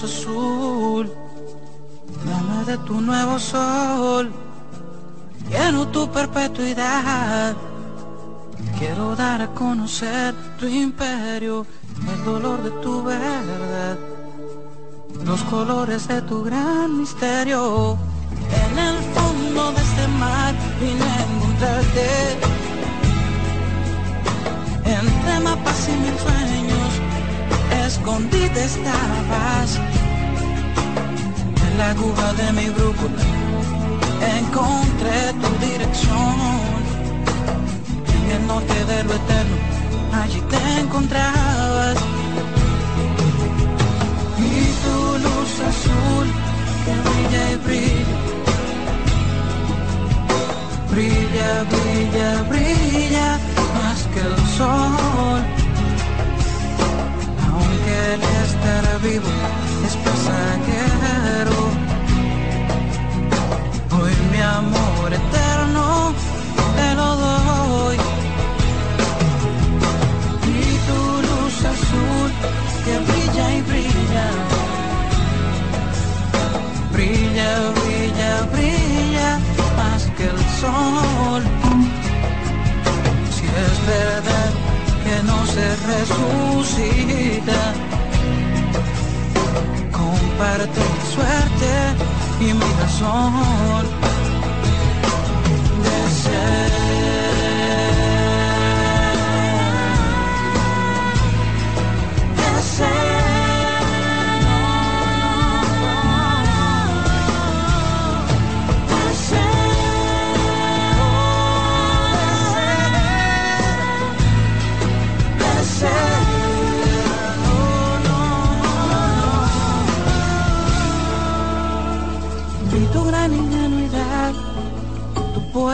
Luz 0.00 0.04
azul. 0.04 1.12
Dame 2.24 2.64
de 2.64 2.78
tu 2.78 3.00
nuevo 3.00 3.38
sol. 3.38 4.30
Quiero 5.48 5.86
tu 5.88 6.10
perpetuidad. 6.10 7.56
Quiero 8.78 9.14
dar 9.14 9.42
a 9.42 9.48
conocer 9.48 10.34
tu 10.58 10.66
imperio, 10.66 11.66
el 12.12 12.24
dolor 12.24 12.62
de 12.62 12.70
tu 12.82 13.02
verdad, 13.02 13.98
los 15.24 15.42
colores 15.44 16.08
de 16.08 16.22
tu 16.22 16.42
gran 16.44 16.98
misterio. 16.98 17.98
En 18.62 18.78
el 18.78 18.96
fondo 19.14 19.72
de 19.72 19.80
este 19.82 20.08
mar 20.22 20.54
vine 20.80 21.04
a 21.04 21.22
encontrarte. 21.28 22.08
Entre 24.98 25.40
mapas 25.40 25.88
y 25.88 25.92
mil 26.02 26.16
sueños, 26.24 26.79
escondida 27.86 28.64
estabas. 28.64 29.78
En 31.66 31.78
la 31.78 31.90
aguja 31.90 32.32
de 32.34 32.52
mi 32.52 32.68
brújula 32.70 33.22
encontré 34.38 35.32
tu 35.42 35.66
dirección. 35.66 36.60
En 38.14 38.30
el 38.36 38.46
norte 38.46 38.84
de 38.84 39.04
lo 39.04 39.14
eterno, 39.14 39.56
allí 40.22 40.40
te 40.52 40.80
encontrabas. 40.80 41.96
Y 44.38 44.64
tu 44.82 44.98
luz 45.24 45.52
azul 45.70 46.26
que 46.84 46.94
brilla 47.06 47.42
y 47.50 47.56
brilla. 47.66 48.16
Brilla, 50.90 51.50
brilla, 51.72 52.42
brilla 52.50 53.38
más 53.74 54.00
que 54.12 54.20
el 54.20 54.36
sol 54.56 55.59
el 58.08 58.22
estar 58.22 59.00
vivo 59.02 59.30
es 59.86 59.94
pasajero. 60.06 61.58
Hoy 63.96 64.14
mi 64.32 64.40
amor 64.40 65.12
eterno 65.12 66.12
te 66.76 66.94
lo 66.94 67.08
doy. 67.16 67.96
Y 70.46 70.62
tu 70.88 71.00
luz 71.28 71.56
azul 71.74 72.30
que 72.84 72.94
brilla 73.08 73.46
y 73.58 73.62
brilla. 73.70 74.26
Brilla, 76.92 77.52
brilla, 77.78 78.32
brilla 78.52 79.30
más 79.76 80.02
que 80.16 80.24
el 80.24 80.40
sol. 80.60 81.42
Si 83.34 83.46
es 83.66 83.76
verdad 83.96 84.50
que 85.04 85.16
no 85.24 85.38
se 85.46 85.66
resucita 85.92 87.79
Comparte 90.40 90.80
mi 90.80 91.14
suerte 91.14 91.70
y 92.40 92.54
mi 92.54 92.72
razón 92.80 94.09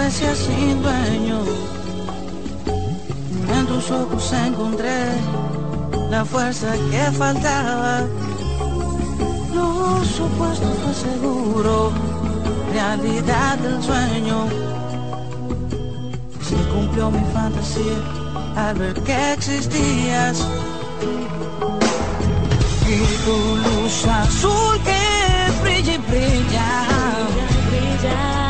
poesía 0.06 0.36
sin 0.36 0.80
dueño. 0.82 1.38
En 3.56 3.66
tus 3.66 3.90
ojos 3.90 4.32
encontré 4.32 5.04
la 6.10 6.24
fuerza 6.24 6.74
que 6.92 7.10
faltaba. 7.10 8.04
Lo 9.52 10.04
supuesto 10.04 10.68
fue 10.82 10.94
seguro, 10.94 11.90
realidad 12.72 13.58
del 13.58 13.82
sueño. 13.82 14.46
Se 16.48 16.56
cumplió 16.72 17.10
mi 17.10 17.24
fantasía 17.32 17.98
al 18.54 18.78
ver 18.78 18.94
que 19.02 19.32
existías. 19.32 20.38
Y 22.94 22.98
tu 23.24 23.38
luz 23.64 24.06
azul 24.06 24.78
que 24.84 25.62
brilla 25.62 25.94
y 25.94 25.98
brilla. 25.98 26.68
Brilla, 27.68 27.96
brilla, 28.00 28.45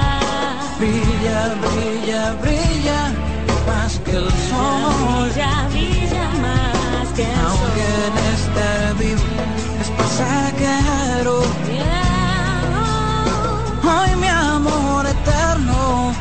brilla, 2.41 3.14
más 3.66 3.99
que 4.01 4.11
el 4.12 4.31
sol. 4.49 5.31
más 6.43 7.09
que 7.14 7.22
el 7.22 7.41
Aunque 7.47 7.87
en 8.07 8.16
estar 8.35 8.95
vivo 8.99 9.22
es 9.81 9.89
pasajero. 9.99 11.37
Ay, 13.89 14.16
mi 14.16 14.29
amor 14.29 15.07
eterno, 15.07 16.12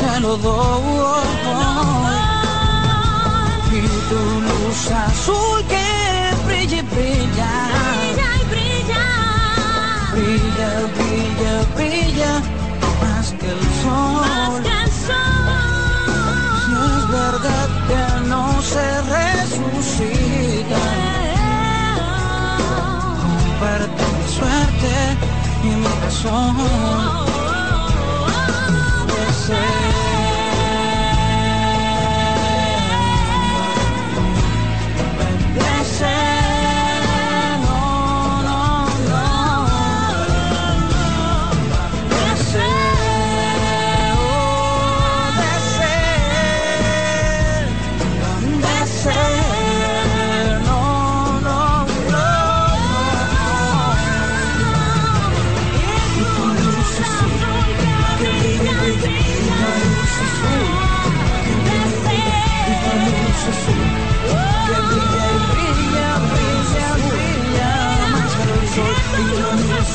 te 0.00 0.20
lo 0.20 0.36
doy. 0.36 1.26
Y 3.72 3.80
tu 4.08 4.22
luz 4.46 4.90
azul 4.90 5.64
que 5.68 5.86
brilla 6.46 6.78
y 6.78 6.82
brilla. 6.82 7.52
Brilla, 10.12 10.70
brilla, 10.96 11.52
brilla, 11.74 12.32
más 12.54 12.65
sol. 13.86 14.62
Si 16.64 16.72
es 16.90 17.02
verdad 17.22 17.68
que 17.88 18.02
no 18.28 18.44
se 18.62 18.86
resucita, 19.16 20.84
comparte 23.22 24.02
mi 24.16 24.26
suerte 24.38 24.92
y 25.62 25.68
mi 25.68 25.90
razón 26.02 26.56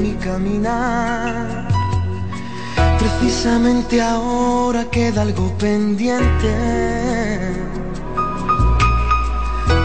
mi 0.00 0.14
caminar. 0.14 1.68
Precisamente 2.98 4.00
ahora 4.00 4.84
queda 4.90 5.22
algo 5.22 5.52
pendiente. 5.58 6.54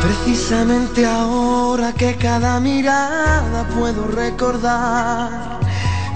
Precisamente 0.05 1.05
ahora 1.05 1.91
que 1.91 2.15
cada 2.15 2.59
mirada 2.59 3.67
puedo 3.75 4.07
recordar. 4.07 5.59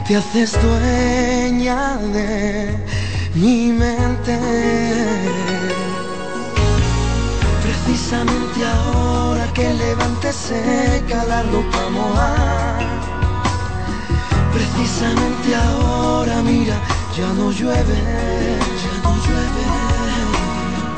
Te 0.07 0.15
haces 0.15 0.57
dueña 0.61 1.97
de 2.13 2.77
mi 3.35 3.71
mente. 3.71 4.39
Precisamente 7.65 8.59
ahora 8.65 9.45
que 9.53 9.73
levante 9.73 10.31
seca 10.31 11.25
la 11.25 11.43
ropa 11.43 11.89
mojada. 11.91 12.98
Precisamente 14.79 15.53
ahora, 15.55 16.41
mira, 16.41 16.79
ya 17.13 17.27
no 17.33 17.51
llueve, 17.51 17.99
ya 18.81 18.95
no 19.03 19.13
llueve. 19.25 19.65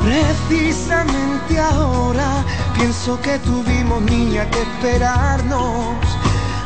Precisamente 0.04 1.60
ahora 1.60 2.46
pienso 2.76 3.20
que 3.22 3.40
tuvimos 3.40 4.04
niña 4.04 4.48
que 4.52 4.62
esperarnos 4.62 5.98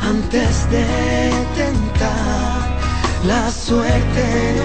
antes 0.02 0.70
de 0.70 0.84
tentar 1.56 2.76
la 3.26 3.50
suerte. 3.50 4.60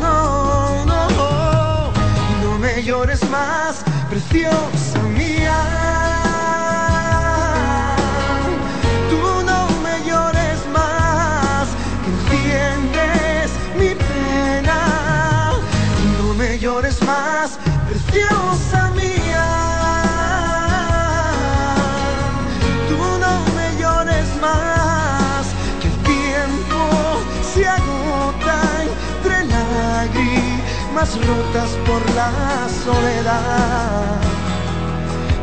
No, 0.00 0.84
no, 0.84 0.84
no, 0.84 1.92
no 2.42 2.58
me 2.58 2.82
llores 2.82 3.22
más, 3.30 3.84
preciosa 4.10 4.98
lágrimas 30.98 31.26
rotas 31.26 31.70
por 31.86 32.14
la 32.14 32.68
soledad 32.84 34.20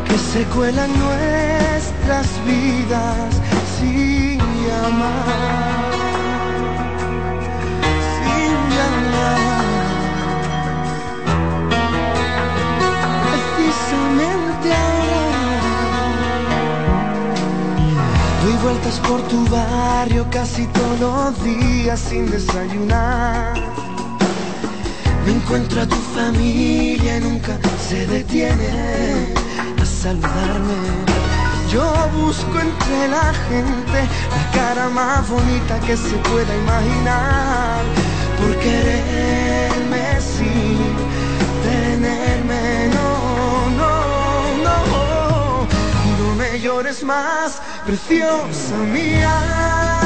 que 0.08 0.18
se 0.18 0.44
cuelan 0.46 0.92
nuestras 1.00 2.28
vidas 2.46 3.42
sin 3.78 4.38
llamar, 4.38 5.92
sin 8.16 8.54
llamar. 8.76 9.66
Precisamente 13.32 14.68
ahora 14.84 15.60
doy 18.44 18.56
vueltas 18.64 19.00
por 19.08 19.22
tu 19.30 19.48
barrio 19.48 20.26
casi 20.32 20.68
todos 20.68 21.00
los 21.00 21.44
días 21.44 22.00
sin 22.00 22.30
desayunar. 22.30 23.75
Me 25.26 25.32
encuentro 25.32 25.82
a 25.82 25.88
tu 25.88 25.96
familia 25.96 27.18
y 27.18 27.20
nunca 27.22 27.58
se 27.90 28.06
detiene 28.06 29.34
a 29.82 29.86
saludarme. 29.86 30.76
Yo 31.72 31.84
busco 32.14 32.60
entre 32.60 33.08
la 33.08 33.34
gente 33.50 34.00
la 34.30 34.52
cara 34.54 34.90
más 34.90 35.28
bonita 35.28 35.80
que 35.80 35.98
se 35.98 36.16
pueda 36.30 36.56
imaginar. 36.56 37.82
Por 38.40 38.56
quererme 38.58 40.22
sin 40.22 40.94
tenerme, 41.64 42.90
no, 42.94 43.70
no, 43.82 44.64
no. 44.64 45.68
No 46.20 46.36
me 46.36 46.60
llores 46.60 47.04
más, 47.04 47.62
preciosa 47.84 48.78
mía. 48.94 50.05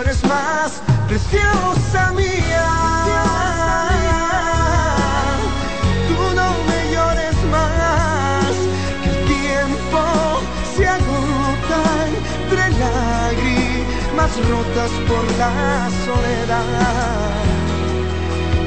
Llores 0.00 0.24
más, 0.24 0.80
preciosa 1.08 2.12
mía. 2.12 2.68
Tú 6.08 6.34
no 6.34 6.48
me 6.68 6.94
llores 6.94 7.36
más, 7.52 8.54
que 9.02 9.10
el 9.10 9.20
tiempo 9.26 10.00
se 10.74 10.88
agota 10.88 11.82
entre 12.16 12.62
lágrimas 12.80 14.30
rotas 14.48 14.90
por 15.06 15.24
la 15.36 15.90
soledad 16.06 17.42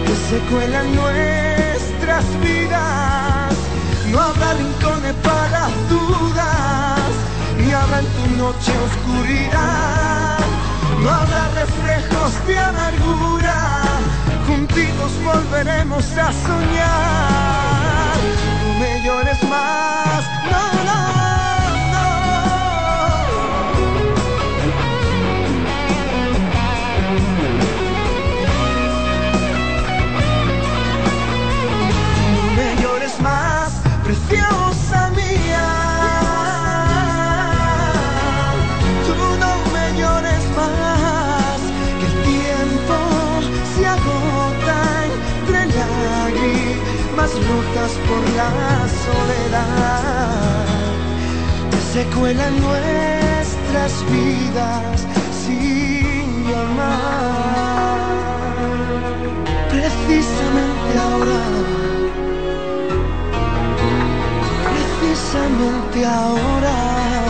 que 0.05 0.15
se 0.29 0.37
cuelan 0.51 0.95
nuestras 0.95 2.25
vidas. 2.43 3.55
No 4.11 4.19
habrá 4.21 4.53
rincones 4.53 5.15
para 5.23 5.67
dudas, 5.89 7.11
ni 7.57 7.71
habrá 7.71 8.01
en 8.01 8.05
tu 8.05 8.37
noche 8.37 8.71
oscuridad. 8.85 10.42
No 11.03 11.09
habrá 11.09 11.49
reflejos 11.49 12.47
de 12.47 12.57
amargura, 12.57 13.81
juntitos 14.47 15.11
volveremos 15.21 16.05
a 16.17 16.31
soñar. 16.31 18.17
No 18.63 18.79
me 18.79 19.01
llores 19.03 19.43
más, 19.43 20.23
no. 20.49 20.82
Por 48.07 48.23
la 48.39 48.51
soledad. 49.05 50.65
Que 51.71 51.79
se 51.93 52.01
cuelan 52.15 52.53
nuestras 52.61 53.91
vidas 54.11 55.07
sin 55.45 56.43
llamar. 56.47 58.01
Precisamente 59.69 60.91
ahora 60.99 61.73
precisamente 65.13 66.05
ahora. 66.05 67.22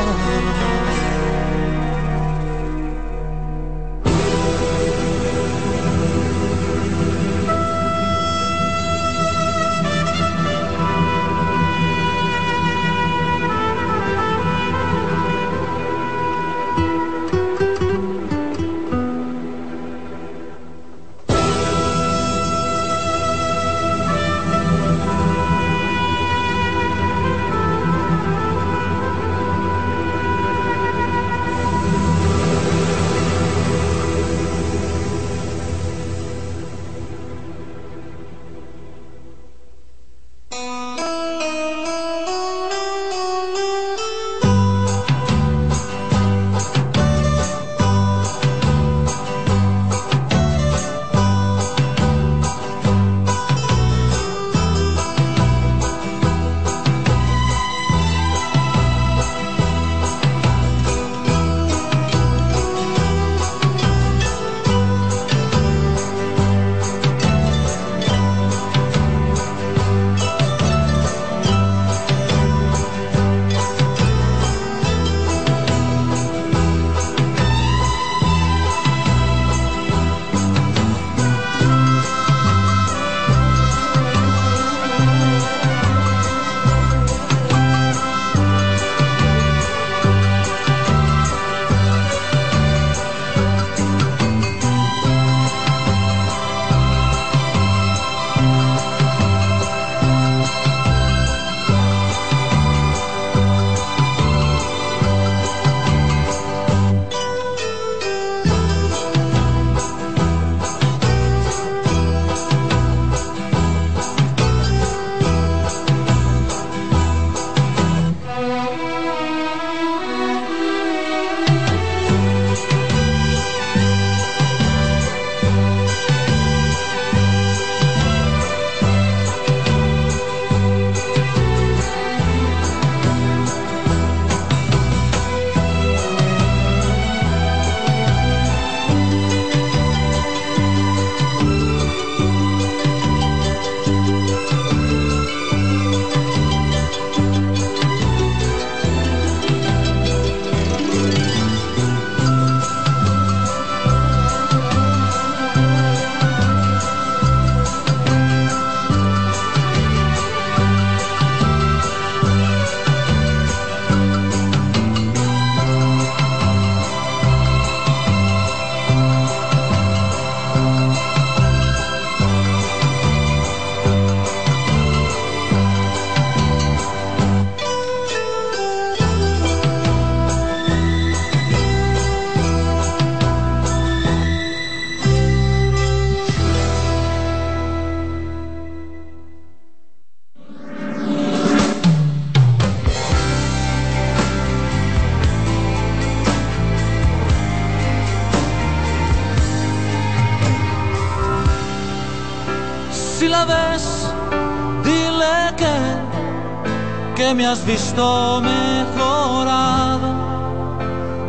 me 207.36 207.46
has 207.48 207.66
visto 207.66 208.42
mejorado 208.42 210.10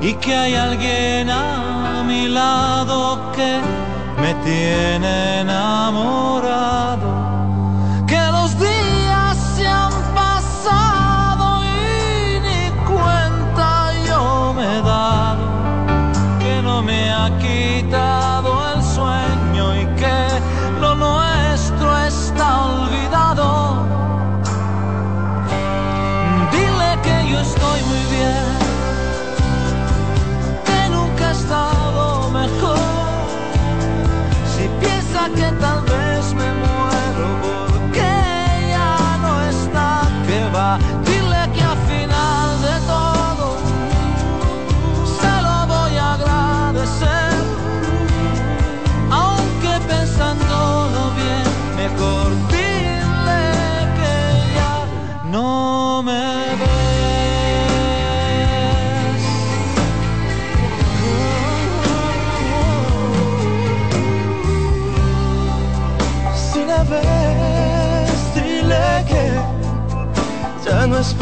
y 0.02 0.12
que 0.14 0.34
hay 0.34 0.54
alguien 0.54 1.30
a 1.30 2.02
mi 2.06 2.28
lado 2.28 3.32
que 3.32 3.60
me 4.20 4.34
tiene 4.44 5.40
enamorado. 5.40 6.33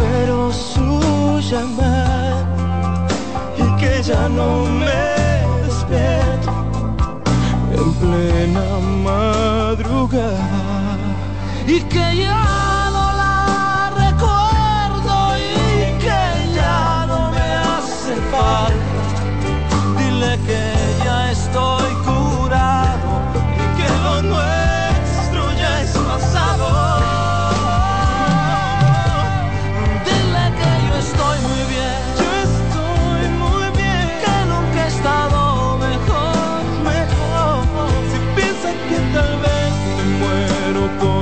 espero 0.03 0.53
su 0.53 1.40
llamar 1.40 2.44
y 3.57 3.80
que 3.80 4.03
ya 4.03 4.28
no 4.28 4.64
me 4.64 5.64
despierto 5.64 6.53
en 7.72 7.94
plena 7.94 8.64
madrugada 9.05 10.48
y 11.66 11.80
que 11.82 12.11
todo. 40.99 41.21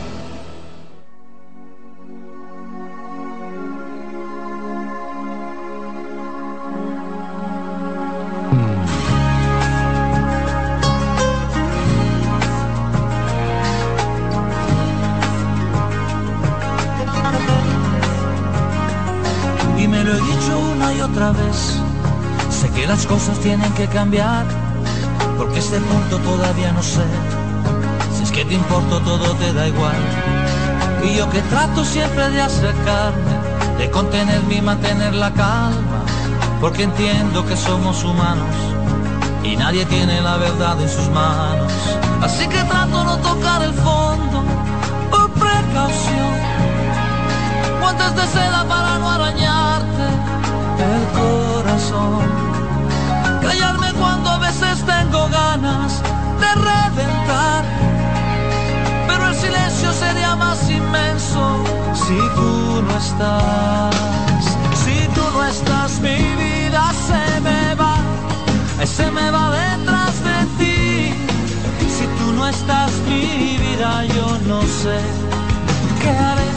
tienen 23.41 23.71
que 23.73 23.87
cambiar, 23.87 24.45
porque 25.37 25.59
este 25.59 25.79
punto 25.79 26.17
todavía 26.17 26.71
no 26.71 26.81
sé. 26.81 27.05
Si 28.17 28.23
es 28.23 28.31
que 28.31 28.43
te 28.45 28.55
importo 28.55 28.99
todo 29.01 29.35
te 29.35 29.53
da 29.53 29.67
igual. 29.67 30.01
Y 31.03 31.17
yo 31.17 31.29
que 31.29 31.39
trato 31.41 31.85
siempre 31.85 32.29
de 32.31 32.41
acercarme, 32.41 33.33
de 33.77 33.91
contenerme 33.91 34.55
y 34.55 34.61
mantener 34.61 35.13
la 35.13 35.31
calma, 35.31 36.03
porque 36.59 36.83
entiendo 36.83 37.45
que 37.45 37.55
somos 37.55 38.03
humanos 38.03 38.55
y 39.43 39.55
nadie 39.55 39.85
tiene 39.85 40.19
la 40.21 40.37
verdad 40.37 40.81
en 40.81 40.89
sus 40.89 41.07
manos. 41.09 41.71
Así 42.23 42.47
que 42.47 42.63
trato 42.63 43.03
no 43.03 43.17
tocar 43.17 43.61
el 43.61 43.73
fondo 43.73 44.43
por 45.11 45.29
precaución. 45.33 46.33
Guantes 47.79 48.15
de 48.15 48.27
seda 48.27 48.65
para 48.67 48.97
no 48.97 49.09
arañarte 49.11 50.05
el 50.79 51.19
corazón. 51.19 52.50
Callarme 53.41 53.91
cuando 53.93 54.29
a 54.29 54.37
veces 54.39 54.83
tengo 54.85 55.27
ganas 55.29 56.01
de 56.39 56.51
reventar. 56.55 57.63
Pero 59.07 59.27
el 59.27 59.35
silencio 59.35 59.91
sería 59.93 60.35
más 60.35 60.69
inmenso 60.69 61.63
si 61.93 62.17
tú 62.35 62.81
no 62.87 62.97
estás. 62.97 63.95
Si 64.83 65.07
tú 65.15 65.21
no 65.33 65.43
estás, 65.45 65.99
mi 65.99 66.17
vida 66.43 66.83
se 67.07 67.41
me 67.41 67.75
va. 67.75 67.95
Se 68.85 69.09
me 69.11 69.31
va 69.31 69.51
detrás 69.51 70.13
de 70.23 70.37
ti. 70.57 71.13
Si 71.95 72.05
tú 72.17 72.33
no 72.33 72.47
estás, 72.47 72.91
mi 73.07 73.57
vida, 73.57 74.05
yo 74.05 74.37
no 74.47 74.61
sé 74.61 74.99
qué 76.01 76.09
haré. 76.09 76.49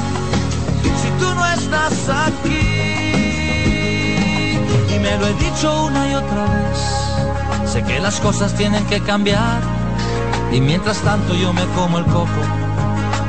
Si 1.00 1.08
tú 1.20 1.34
no 1.34 1.44
estás 1.46 1.94
aquí. 2.26 2.63
Lo 5.18 5.28
he 5.28 5.34
dicho 5.34 5.84
una 5.84 6.08
y 6.08 6.14
otra 6.14 6.44
vez. 6.44 7.70
Sé 7.70 7.82
que 7.84 8.00
las 8.00 8.20
cosas 8.20 8.54
tienen 8.54 8.84
que 8.86 9.00
cambiar. 9.00 9.60
Y 10.52 10.60
mientras 10.60 10.98
tanto 10.98 11.34
yo 11.34 11.52
me 11.52 11.64
como 11.76 11.98
el 11.98 12.04
coco. 12.06 12.42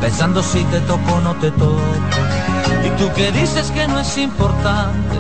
Pensando 0.02 0.42
si 0.42 0.64
te 0.66 0.80
toco 0.82 1.14
o 1.14 1.22
no 1.22 1.36
te 1.36 1.52
toco. 1.52 1.80
Y 2.86 2.90
tú 3.00 3.12
que 3.14 3.32
dices 3.32 3.72
que 3.72 3.88
no 3.88 4.00
es 4.00 4.18
importante. 4.18 5.16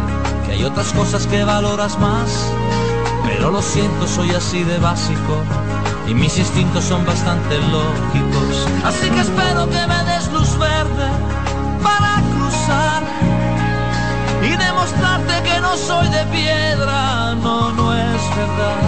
Que 0.45 0.53
hay 0.53 0.63
otras 0.63 0.91
cosas 0.93 1.27
que 1.27 1.43
valoras 1.43 1.99
más. 1.99 2.51
Pero 3.25 3.51
lo 3.51 3.61
siento, 3.61 4.07
soy 4.07 4.31
así 4.31 4.63
de 4.63 4.79
básico. 4.79 5.43
Y 6.07 6.13
mis 6.13 6.37
instintos 6.37 6.83
son 6.83 7.05
bastante 7.05 7.57
lógicos. 7.57 8.67
Así 8.83 9.09
que 9.09 9.21
espero 9.21 9.69
que 9.69 9.87
me 9.87 10.03
des 10.03 10.31
luz 10.31 10.57
verde 10.57 11.34
demostrarte 14.85 15.41
que 15.43 15.59
no 15.61 15.75
soy 15.77 16.07
de 16.09 16.23
piedra, 16.25 17.33
no, 17.35 17.71
no 17.71 17.93
es 17.93 18.21
verdad. 18.35 18.81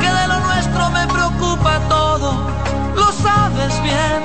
Que 0.00 0.08
de 0.08 0.28
lo 0.28 0.40
nuestro 0.40 0.90
me 0.90 1.06
preocupa 1.06 1.78
todo, 1.88 2.50
lo 2.96 3.12
sabes 3.12 3.80
bien. 3.82 4.22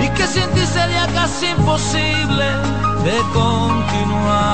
Y 0.00 0.08
que 0.10 0.26
sin 0.26 0.48
ti 0.50 0.66
sería 0.66 1.06
casi 1.08 1.46
imposible 1.48 2.46
de 3.04 3.20
continuar. 3.32 4.44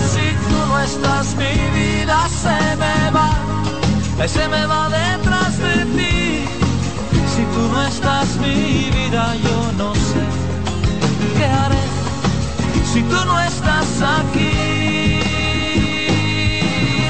Si 0.00 0.34
tú 0.48 0.56
no 0.68 0.78
estás, 0.80 1.34
mi 1.36 1.54
vida 1.78 2.28
se 2.28 2.76
me 2.76 3.10
va, 3.10 3.30
se 4.26 4.48
me 4.48 4.66
va 4.66 4.88
detrás 4.88 5.58
de 5.58 5.84
ti. 5.96 6.44
Si 7.34 7.42
tú 7.54 7.68
no 7.72 7.82
estás, 7.86 8.36
mi 8.36 8.90
vida, 8.90 9.34
yo 9.42 9.72
no 9.78 9.95
si 12.96 13.02
tú 13.02 13.24
no 13.26 13.38
estás 13.40 13.88
aquí. 14.20 15.20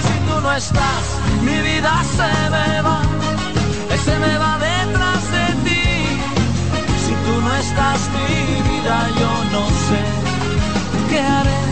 Si 0.07 0.17
tú 0.29 0.41
no 0.43 0.51
estás, 0.53 1.05
mi 1.47 1.57
vida 1.69 1.93
se 2.19 2.33
me 2.55 2.83
va, 2.87 2.99
se 4.07 4.15
me 4.25 4.35
va 4.43 4.53
detrás 4.59 5.23
de 5.37 5.47
ti. 5.65 5.85
Si 7.05 7.13
tú 7.25 7.35
no 7.45 7.53
estás, 7.65 8.01
mi 8.17 8.33
vida, 8.71 8.97
yo 9.21 9.33
no 9.55 9.63
sé 9.87 10.03
qué 11.11 11.21
haré. 11.21 11.63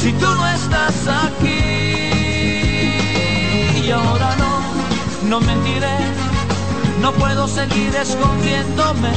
Si 0.00 0.10
tú 0.20 0.28
no 0.38 0.46
estás 0.58 0.96
aquí. 1.26 1.60
Y 3.84 3.90
ahora 3.90 4.30
no, 4.42 4.52
no 5.30 5.40
mentiré, 5.40 5.98
no 7.02 7.12
puedo 7.12 7.46
seguir 7.48 7.94
escondiéndome 7.96 9.12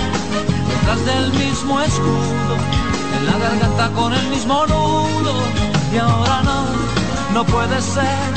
detrás 0.71 1.05
del 1.05 1.31
mismo 1.33 1.79
escudo 1.79 2.82
la 3.25 3.37
garganta 3.37 3.89
con 3.91 4.13
el 4.13 4.27
mismo 4.29 4.65
nudo. 4.67 5.33
Y 5.93 5.97
ahora 5.97 6.41
no, 6.43 6.65
no 7.33 7.45
puede 7.45 7.81
ser 7.81 8.29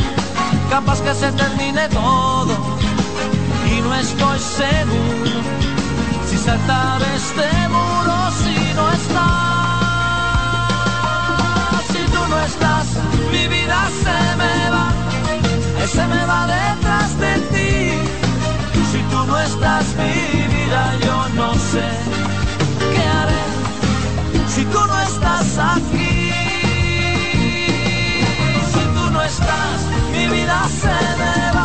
capaz 0.70 1.00
que 1.00 1.14
se 1.14 1.32
termine 1.32 1.88
todo. 1.88 2.54
Y 3.72 3.80
no 3.80 3.94
estoy 3.94 4.38
seguro 4.38 5.40
si 6.28 6.36
saltar 6.38 7.02
este 7.02 7.48
muro 7.68 8.16
si 8.40 8.74
no 8.74 8.84
estás. 8.92 9.76
Si 11.92 12.02
tú 12.12 12.20
no 12.28 12.38
estás 12.50 12.86
mi 13.32 13.48
vida 13.48 13.78
se 14.04 14.36
me 14.40 14.70
va 14.70 14.86
se 15.86 16.06
me 16.08 16.26
va 16.26 16.46
detrás 16.46 17.18
de 17.18 17.34
ti. 17.52 17.74
Si 18.90 18.98
tú 19.10 19.18
no 19.26 19.38
estás 19.38 19.86
mi 20.00 20.46
vida 20.54 20.80
yo 21.04 21.28
no 21.34 21.54
sé 21.54 22.25
tú 24.72 24.86
no 24.86 25.00
estás 25.02 25.58
aquí. 25.58 26.30
Si 28.72 28.80
tú 28.94 29.10
no 29.10 29.22
estás, 29.22 29.86
mi 30.12 30.26
vida 30.28 30.68
se 30.68 30.96
me 31.18 31.55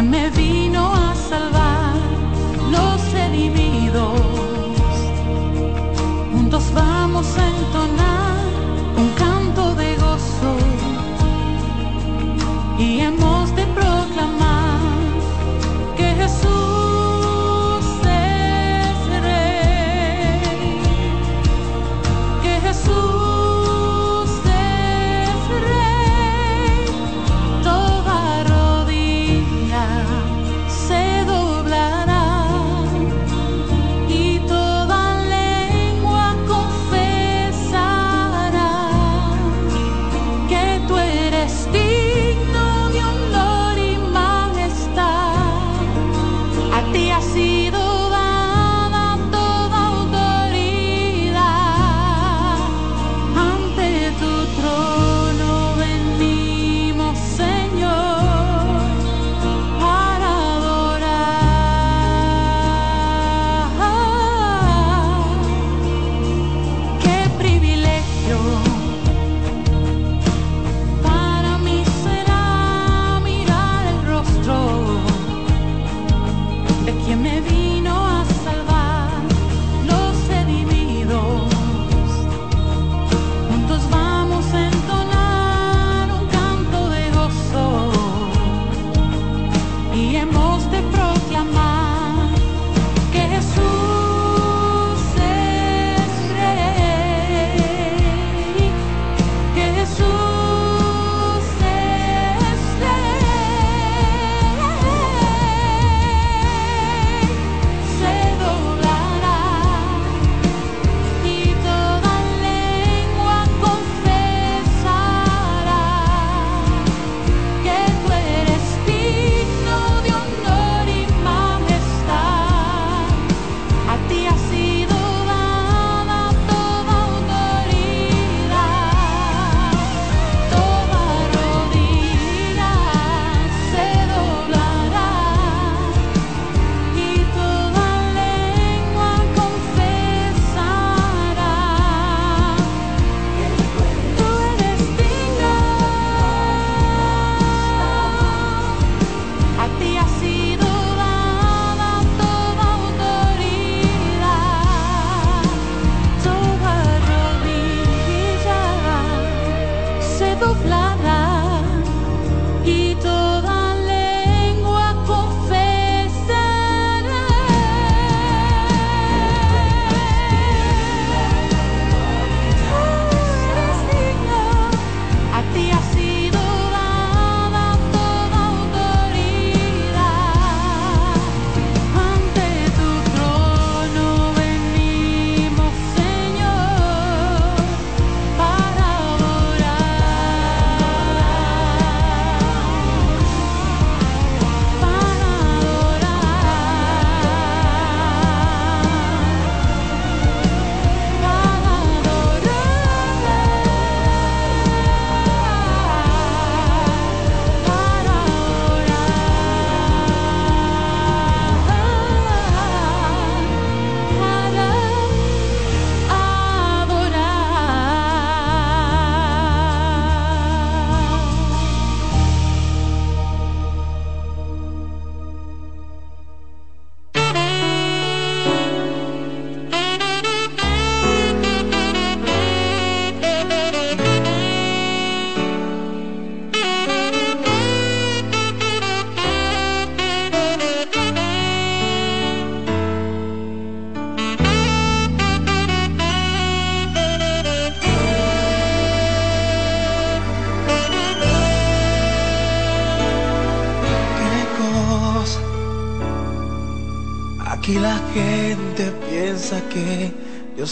de 0.00 0.08
quien 0.08 0.10
me 0.10 0.29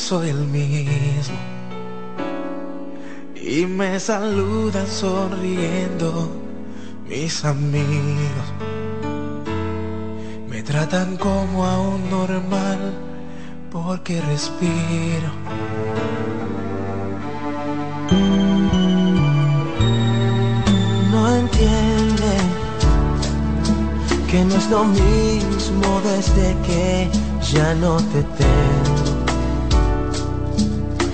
soy 0.09 0.31
el 0.31 0.47
mismo. 0.47 1.37
Y 3.35 3.67
me 3.67 4.01
saludan 4.01 4.87
sonriendo 4.87 6.31
mis 7.07 7.45
amigos. 7.45 7.78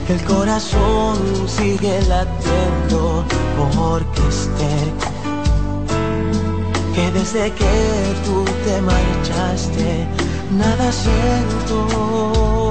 El 0.07 0.23
corazón 0.25 1.17
sigue 1.49 1.99
latiendo 2.03 3.25
por 3.57 4.05
Crister. 4.13 4.93
Que 6.95 7.11
desde 7.11 7.51
que 7.53 8.15
tú 8.25 8.45
te 8.67 8.81
marchaste, 8.83 10.07
nada 10.51 10.93
siento. 10.93 12.64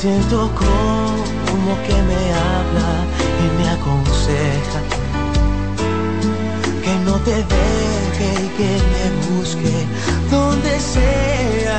siento 0.00 0.48
como 0.54 1.72
que 1.82 1.96
me 2.10 2.22
habla 2.32 2.92
y 3.42 3.46
me 3.58 3.66
aconseja 3.70 4.80
que 6.84 6.94
no 7.04 7.14
te 7.26 7.34
deje 7.34 8.28
y 8.44 8.48
que 8.58 8.72
me 8.92 9.04
busque 9.26 9.76
donde 10.30 10.78
sea. 10.78 11.78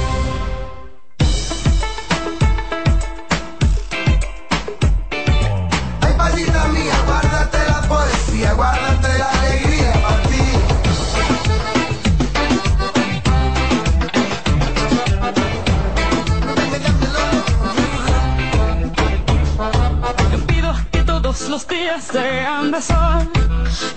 Sean 22.01 22.71
de 22.71 22.81
sol. 22.81 23.29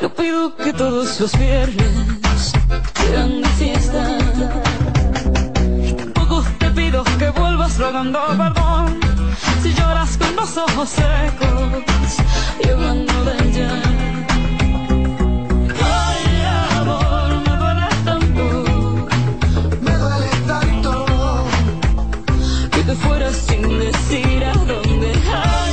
No 0.02 0.09
pido 0.14 0.55
que 0.56 0.72
todos 0.72 1.20
los 1.20 1.39
viernes 1.39 2.52
sean 2.94 3.43
de 3.43 3.48
fiesta. 3.48 4.18
Tampoco 5.97 6.44
te 6.59 6.70
pido 6.70 7.05
que 7.18 7.31
vuelvas 7.31 7.78
rogando 7.78 8.20
perdón. 8.36 9.01
Si 9.62 9.72
lloras 9.74 10.16
con 10.18 10.36
los 10.36 10.56
ojos 10.56 10.89
secos 10.89 11.55
hablando 12.85 13.24
de 13.24 13.48
ella. 13.48 13.70
Fueras 22.94 23.35
sin 23.35 23.62
decir 23.81 24.44
a 24.44 24.52
dónde. 24.52 25.64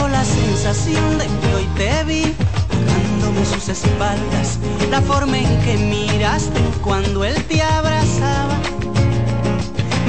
Tengo 0.00 0.12
la 0.12 0.24
sensación 0.24 1.18
de 1.18 1.26
que 1.26 1.54
hoy 1.54 1.68
te 1.76 2.04
vi 2.04 2.22
tocándome 2.70 3.44
sus 3.44 3.68
espaldas, 3.68 4.58
la 4.90 5.02
forma 5.02 5.36
en 5.36 5.60
que 5.60 5.76
miraste 5.76 6.58
cuando 6.82 7.22
él 7.22 7.34
te 7.44 7.62
abrazaba. 7.62 8.58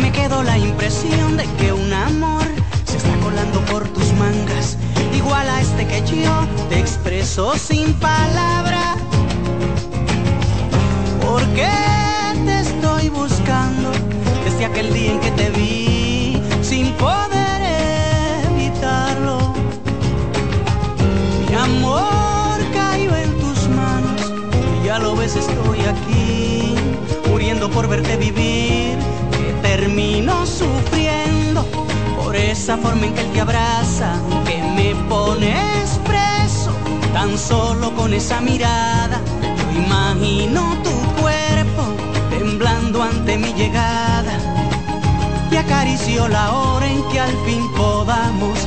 Me 0.02 0.14
quedó 0.14 0.44
la 0.44 0.58
impresión 0.58 1.36
de 1.36 1.44
que 1.58 1.74
un 1.74 1.92
amor 1.92 2.46
se 2.86 2.96
está 2.96 3.14
colando 3.18 3.60
por 3.66 3.86
tus 3.90 4.14
mangas, 4.14 4.78
igual 5.14 5.50
a 5.50 5.60
este 5.60 5.86
que 5.86 6.00
yo 6.08 6.48
te 6.70 6.80
expreso 6.80 7.54
sin 7.58 7.94
palabra. 7.96 8.96
¿Por 11.22 11.46
qué 11.48 11.70
te 12.46 12.62
estoy 12.62 13.10
buscando 13.10 13.92
desde 14.46 14.64
aquel 14.64 14.94
día 14.94 15.12
en 15.12 15.20
que 15.20 15.32
te 15.32 15.50
vi 15.50 16.42
sin 16.62 16.94
poder 16.94 17.31
amor 21.62 22.58
cayó 22.74 23.16
en 23.16 23.38
tus 23.40 23.68
manos. 23.70 24.34
Y 24.82 24.88
ya 24.88 25.00
lo 25.00 25.16
ves 25.16 25.36
estoy 25.36 25.80
aquí 25.82 26.76
muriendo 27.30 27.70
por 27.70 27.88
verte 27.88 28.18
vivir. 28.18 28.98
Que 29.32 29.54
termino 29.62 30.46
sufriendo 30.46 31.66
por 32.18 32.36
esa 32.36 32.78
forma 32.78 33.06
en 33.06 33.14
que 33.14 33.22
él 33.22 33.32
te 33.32 33.42
abraza 33.42 34.14
que 34.46 34.62
me 34.76 34.96
pones 35.08 36.00
preso. 36.06 36.72
Tan 37.14 37.38
solo 37.38 37.94
con 37.96 38.14
esa 38.14 38.42
mirada 38.42 39.22
yo 39.42 39.82
imagino 39.82 40.62
tu 40.84 41.22
cuerpo 41.22 41.84
temblando 42.30 43.04
ante 43.04 43.38
mi 43.38 43.54
llegada. 43.54 44.34
Y 45.52 45.58
acarició 45.58 46.28
la 46.28 46.54
hora 46.54 46.88
en 46.88 47.04
que 47.10 47.20
al 47.20 47.36
fin 47.46 47.62
podamos 47.76 48.58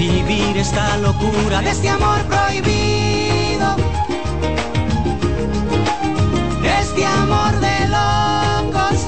vivir 0.00 0.56
esta 0.56 0.96
locura 0.96 1.60
de 1.60 1.70
este 1.72 1.90
amor 1.90 2.20
prohibido, 2.22 3.68
de 6.62 6.80
este 6.80 7.04
amor 7.04 7.52
de 7.66 7.76
locos. 7.98 8.98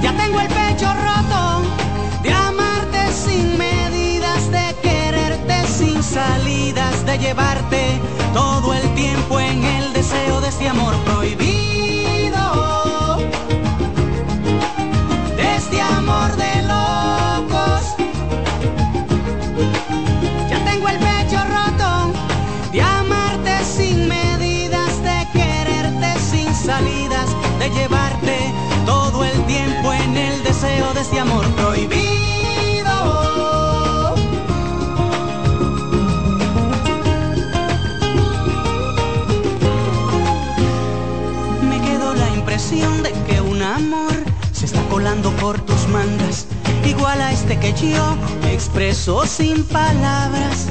Ya 0.00 0.12
tengo 0.16 0.40
el 0.40 0.48
pecho 0.48 0.88
roto 1.08 1.42
de 2.22 2.32
amarte 2.32 3.12
sin 3.12 3.58
medidas, 3.58 4.50
de 4.50 4.74
quererte 4.80 5.66
sin 5.66 6.02
salidas, 6.02 7.04
de 7.04 7.18
llevarte 7.18 8.00
todo 8.32 8.72
el 8.72 8.94
tiempo 8.94 9.38
en 9.38 9.62
el 9.62 9.92
deseo 9.92 10.40
de 10.40 10.48
este 10.48 10.66
amor 10.66 10.94
prohibido. 11.04 11.73
De 30.94 31.00
este 31.00 31.18
amor 31.18 31.44
prohibido. 31.56 32.04
Me 41.62 41.80
quedó 41.80 42.14
la 42.14 42.28
impresión 42.34 43.02
de 43.02 43.12
que 43.26 43.40
un 43.40 43.60
amor 43.62 44.14
se 44.52 44.66
está 44.66 44.80
colando 44.88 45.30
por 45.32 45.60
tus 45.60 45.88
mangas, 45.88 46.46
igual 46.86 47.20
a 47.20 47.32
este 47.32 47.58
que 47.58 47.72
yo 47.72 48.16
expreso 48.52 49.26
sin 49.26 49.64
palabras. 49.64 50.68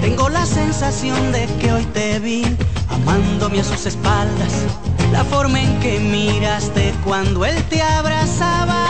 Tengo 0.00 0.28
la 0.28 0.46
sensación 0.46 1.32
de 1.32 1.46
que 1.60 1.72
hoy 1.72 1.84
te 1.86 2.20
vi 2.20 2.44
amándome 2.88 3.60
a 3.60 3.64
sus 3.64 3.86
espaldas, 3.86 4.52
la 5.12 5.24
forma 5.24 5.60
en 5.60 5.80
que 5.80 5.98
miraste 5.98 6.94
cuando 7.04 7.44
él 7.44 7.62
te 7.64 7.82
abrazaba. 7.82 8.81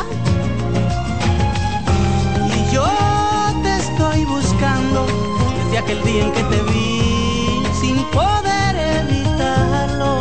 Aquel 5.83 6.03
día 6.05 6.25
en 6.25 6.33
que 6.33 6.43
te 6.45 6.63
vi 6.73 7.63
sin 7.81 7.97
poder 8.11 8.77
evitarlo. 9.01 10.19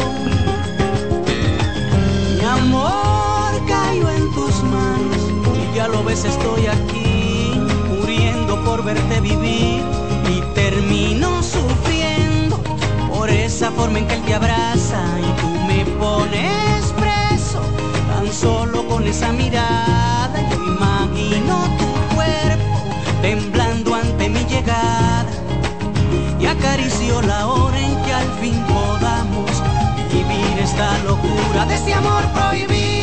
Mi 2.35 2.43
amor 2.43 3.51
cayó 3.67 4.09
en 4.09 4.31
tus 4.31 4.63
manos 4.63 5.21
y 5.55 5.75
ya 5.75 5.88
lo 5.88 6.03
ves 6.03 6.25
estoy 6.25 6.67
aquí 6.67 7.59
muriendo 7.89 8.63
por 8.63 8.83
verte 8.83 9.21
vivir 9.21 9.83
y 10.29 10.41
termino 10.55 11.43
sufriendo 11.43 12.59
por 13.13 13.29
esa 13.29 13.71
forma 13.71 13.99
en 13.99 14.07
que 14.07 14.15
él 14.15 14.23
te 14.23 14.33
abraza 14.33 15.01
y 15.19 15.41
tú 15.41 15.49
me 15.67 15.85
pones 15.99 16.93
preso 16.97 17.61
tan 18.07 18.31
solo 18.31 18.88
con 18.88 19.05
esa 19.07 19.31
mirada 19.31 20.38
yo 20.49 20.57
imagino 20.75 21.55
tu 21.77 21.90
y 26.61 26.65
acaricio 26.65 27.21
la 27.21 27.47
hora 27.47 27.79
en 27.79 28.01
que 28.03 28.13
al 28.13 28.27
fin 28.39 28.55
podamos 28.65 29.63
vivir 30.11 30.59
esta 30.59 30.97
locura 30.99 31.65
de 31.65 31.75
este 31.75 31.93
amor 31.93 32.23
prohibido 32.33 33.01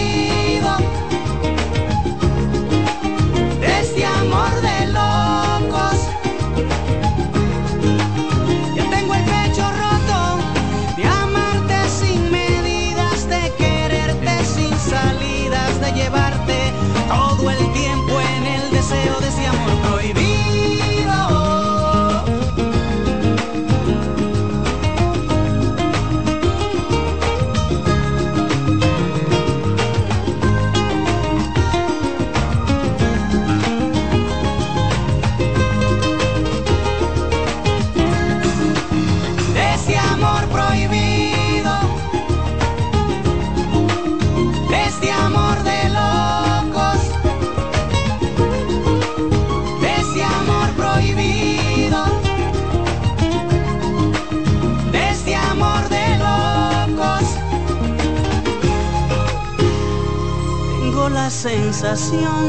la 61.19 61.31
sensación 61.31 62.41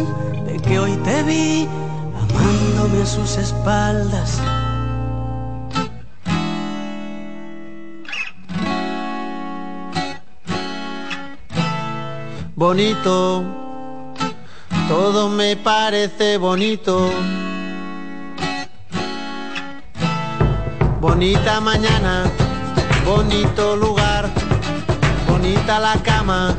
de 0.45 0.55
que 0.59 0.77
hoy 0.79 0.95
te 1.07 1.23
vi 1.23 1.67
amándome 2.23 3.01
a 3.01 3.05
sus 3.05 3.31
espaldas. 3.37 4.39
bonito, 12.55 13.43
todo 14.87 15.29
me 15.29 15.55
parece 15.55 16.37
bonito. 16.37 16.93
Bonita 20.99 21.61
mañana, 21.61 22.13
bonito 23.05 23.75
lugar, 23.75 24.29
bonita 25.27 25.79
la 25.79 25.95
cama, 26.09 26.55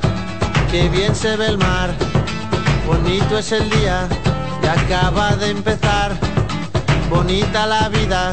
que 0.70 0.88
bien 0.88 1.14
se 1.14 1.36
ve 1.36 1.46
el 1.46 1.58
mar. 1.58 1.90
Bonito 2.86 3.38
es 3.38 3.50
el 3.52 3.68
día 3.70 4.08
que 4.60 4.68
acaba 4.68 5.34
de 5.36 5.50
empezar, 5.50 6.12
bonita 7.08 7.66
la 7.66 7.88
vida. 7.88 8.32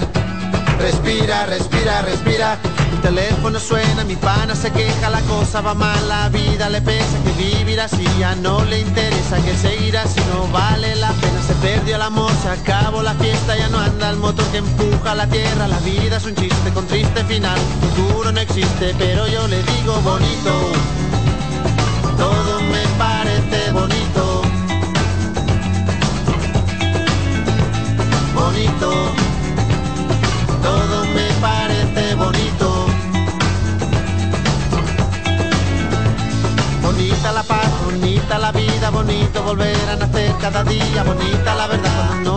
Respira, 0.79 1.45
respira, 1.47 2.01
respira. 2.03 2.57
Mi 2.91 2.97
teléfono 2.99 3.59
suena, 3.59 4.03
mi 4.03 4.15
pana 4.15 4.55
se 4.55 4.71
queja, 4.71 5.09
la 5.09 5.21
cosa 5.21 5.61
va 5.61 5.73
mal, 5.73 6.07
la 6.07 6.29
vida 6.29 6.69
le 6.69 6.81
pesa, 6.81 7.17
que 7.23 7.31
vivir 7.31 7.79
así 7.81 8.05
ya 8.19 8.35
no 8.35 8.63
le 8.65 8.79
interesa, 8.79 9.37
que 9.37 9.55
seguir 9.55 9.97
así 9.97 10.19
no 10.33 10.47
vale 10.51 10.95
la 10.95 11.11
pena, 11.13 11.41
se 11.45 11.53
perdió 11.55 11.95
el 11.95 12.01
amor, 12.01 12.31
se 12.41 12.49
acabó 12.49 13.01
la 13.01 13.13
fiesta, 13.15 13.57
ya 13.57 13.67
no 13.69 13.79
anda 13.79 14.09
el 14.09 14.17
motor 14.17 14.45
que 14.47 14.57
empuja 14.59 15.15
la 15.15 15.27
tierra, 15.27 15.67
la 15.67 15.79
vida 15.79 16.17
es 16.17 16.25
un 16.25 16.35
chiste 16.35 16.71
con 16.73 16.87
triste 16.87 17.23
final, 17.25 17.59
futuro 17.81 18.31
no 18.31 18.39
existe, 18.39 18.95
pero 18.97 19.27
yo 19.27 19.47
le 19.47 19.61
digo 19.63 19.99
bonito, 20.01 20.51
todo 22.17 22.61
me 22.61 22.83
parece 22.97 23.71
bonito, 23.71 24.41
bonito 28.33 28.89
todo 30.61 31.05
me 31.15 31.27
parece 31.41 32.15
bonito. 32.15 32.87
Bonita 36.81 37.31
la 37.31 37.43
paz, 37.43 37.69
bonita 37.85 38.37
la 38.37 38.51
vida, 38.51 38.89
bonito 38.89 39.43
volver 39.43 39.89
a 39.89 39.95
nacer 39.95 40.33
cada 40.39 40.63
día, 40.63 41.03
bonita 41.03 41.55
la 41.55 41.67
verdad 41.67 42.15
no 42.23 42.36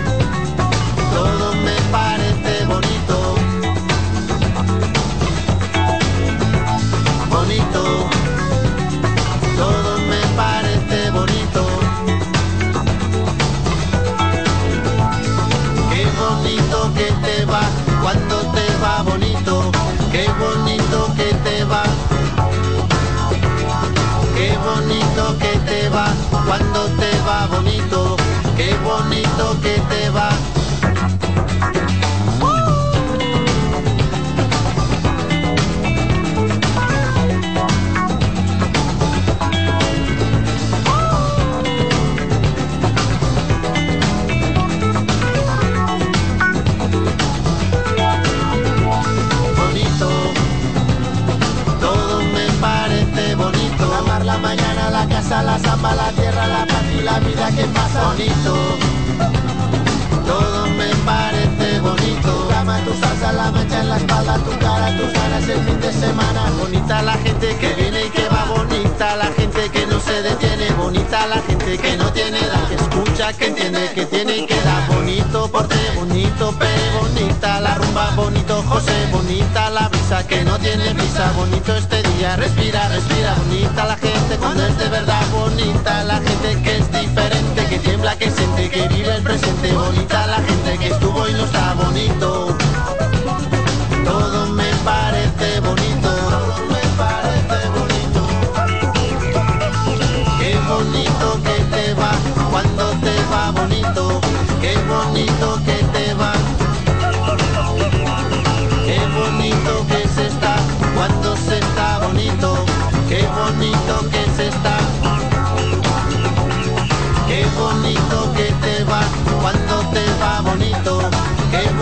la 55.89 56.11
tierra, 56.11 56.47
la 56.47 56.65
paz 56.67 56.83
y 56.93 57.01
la 57.01 57.19
vida 57.19 57.49
que 57.51 57.63
pasa 57.65 58.05
bonito. 58.05 58.55
Todo 60.25 60.67
me 60.67 60.87
parece 61.05 61.79
bonito. 61.79 62.47
Cama, 62.49 62.79
tu 62.85 62.93
salsa, 62.93 63.33
la 63.33 63.51
mancha 63.51 63.81
en 63.81 63.89
la 63.89 63.97
espalda, 63.97 64.37
tu 64.37 64.51
cara, 64.59 64.95
tus 64.97 65.11
ganas 65.11 65.47
el 65.49 65.59
fin 65.65 65.81
de 65.81 65.91
semana. 65.91 66.51
Bonita 66.59 67.01
la 67.01 67.13
gente 67.13 67.57
que 67.57 67.73
viene 67.73 68.05
y 68.05 68.09
que 68.09 68.27
va, 68.29 68.45
bonita 68.55 69.15
la 69.15 69.25
gente 69.33 69.69
que 69.71 69.87
no 69.87 69.99
se 69.99 70.21
detiene, 70.21 70.71
bonita 70.73 71.25
la 71.25 71.41
gente 71.41 71.77
que 71.77 71.97
no 71.97 72.11
tiene 72.13 72.39
edad, 72.39 72.67
que 72.67 72.75
escucha, 72.75 73.33
que 73.33 73.47
entiende, 73.47 73.91
que 73.95 74.05
tiene 74.05 74.37
y 74.37 74.45
que 74.45 74.61
da. 74.61 74.87
Bonito 74.87 75.47
porte, 75.47 75.79
bonito 75.95 76.51
pe, 76.59 76.69
bonita 76.99 77.59
la 77.59 77.75
rumba, 77.75 78.11
bonito 78.15 78.63
José, 78.69 79.07
bonita 79.11 79.71
la 79.71 79.89
que 80.27 80.43
no 80.43 80.59
tiene 80.59 80.93
prisa, 80.93 81.31
bonito 81.37 81.73
este 81.73 82.03
día, 82.03 82.35
respira, 82.35 82.89
respira, 82.89 83.33
bonita 83.35 83.85
la 83.85 83.95
gente 83.95 84.35
cuando 84.37 84.65
es 84.67 84.77
de 84.77 84.89
verdad, 84.89 85.21
bonita 85.31 86.03
la 86.03 86.17
gente 86.17 86.61
que 86.61 86.77
es 86.79 86.91
diferente, 86.91 87.65
que 87.69 87.79
tiembla, 87.79 88.17
que 88.17 88.29
siente, 88.29 88.69
que 88.69 88.89
vive 88.89 89.15
el 89.15 89.23
presente, 89.23 89.71
bonita 89.71 90.27
la 90.27 90.41
gente 90.41 90.77
que 90.79 90.87
estuvo 90.87 91.29
y 91.29 91.33
no 91.33 91.45
está 91.45 91.73
bonito. 91.75 92.57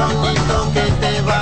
bonito 0.08 0.72
que 0.74 0.86
te 1.02 1.22
va. 1.22 1.40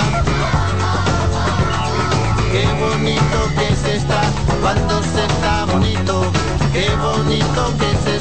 Qué 2.52 2.66
bonito 2.80 3.38
que 3.56 3.76
se 3.76 3.96
está 3.96 4.22
cuando 4.60 5.02
se 5.02 5.24
está 5.24 5.64
bonito. 5.66 6.30
Qué 6.72 6.88
bonito 6.96 7.72
que 7.78 7.90
se 8.04 8.17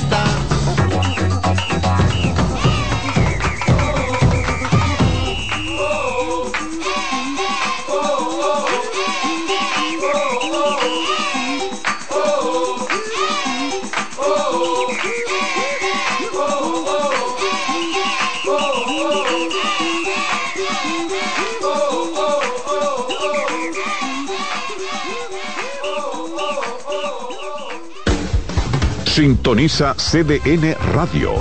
Sintoniza 29.18 29.96
CDN 29.96 30.76
Radio 30.94 31.32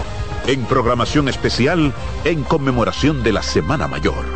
en 0.46 0.64
programación 0.64 1.28
especial 1.28 1.92
en 2.24 2.42
conmemoración 2.42 3.22
de 3.22 3.32
la 3.32 3.42
Semana 3.42 3.86
Mayor. 3.86 4.35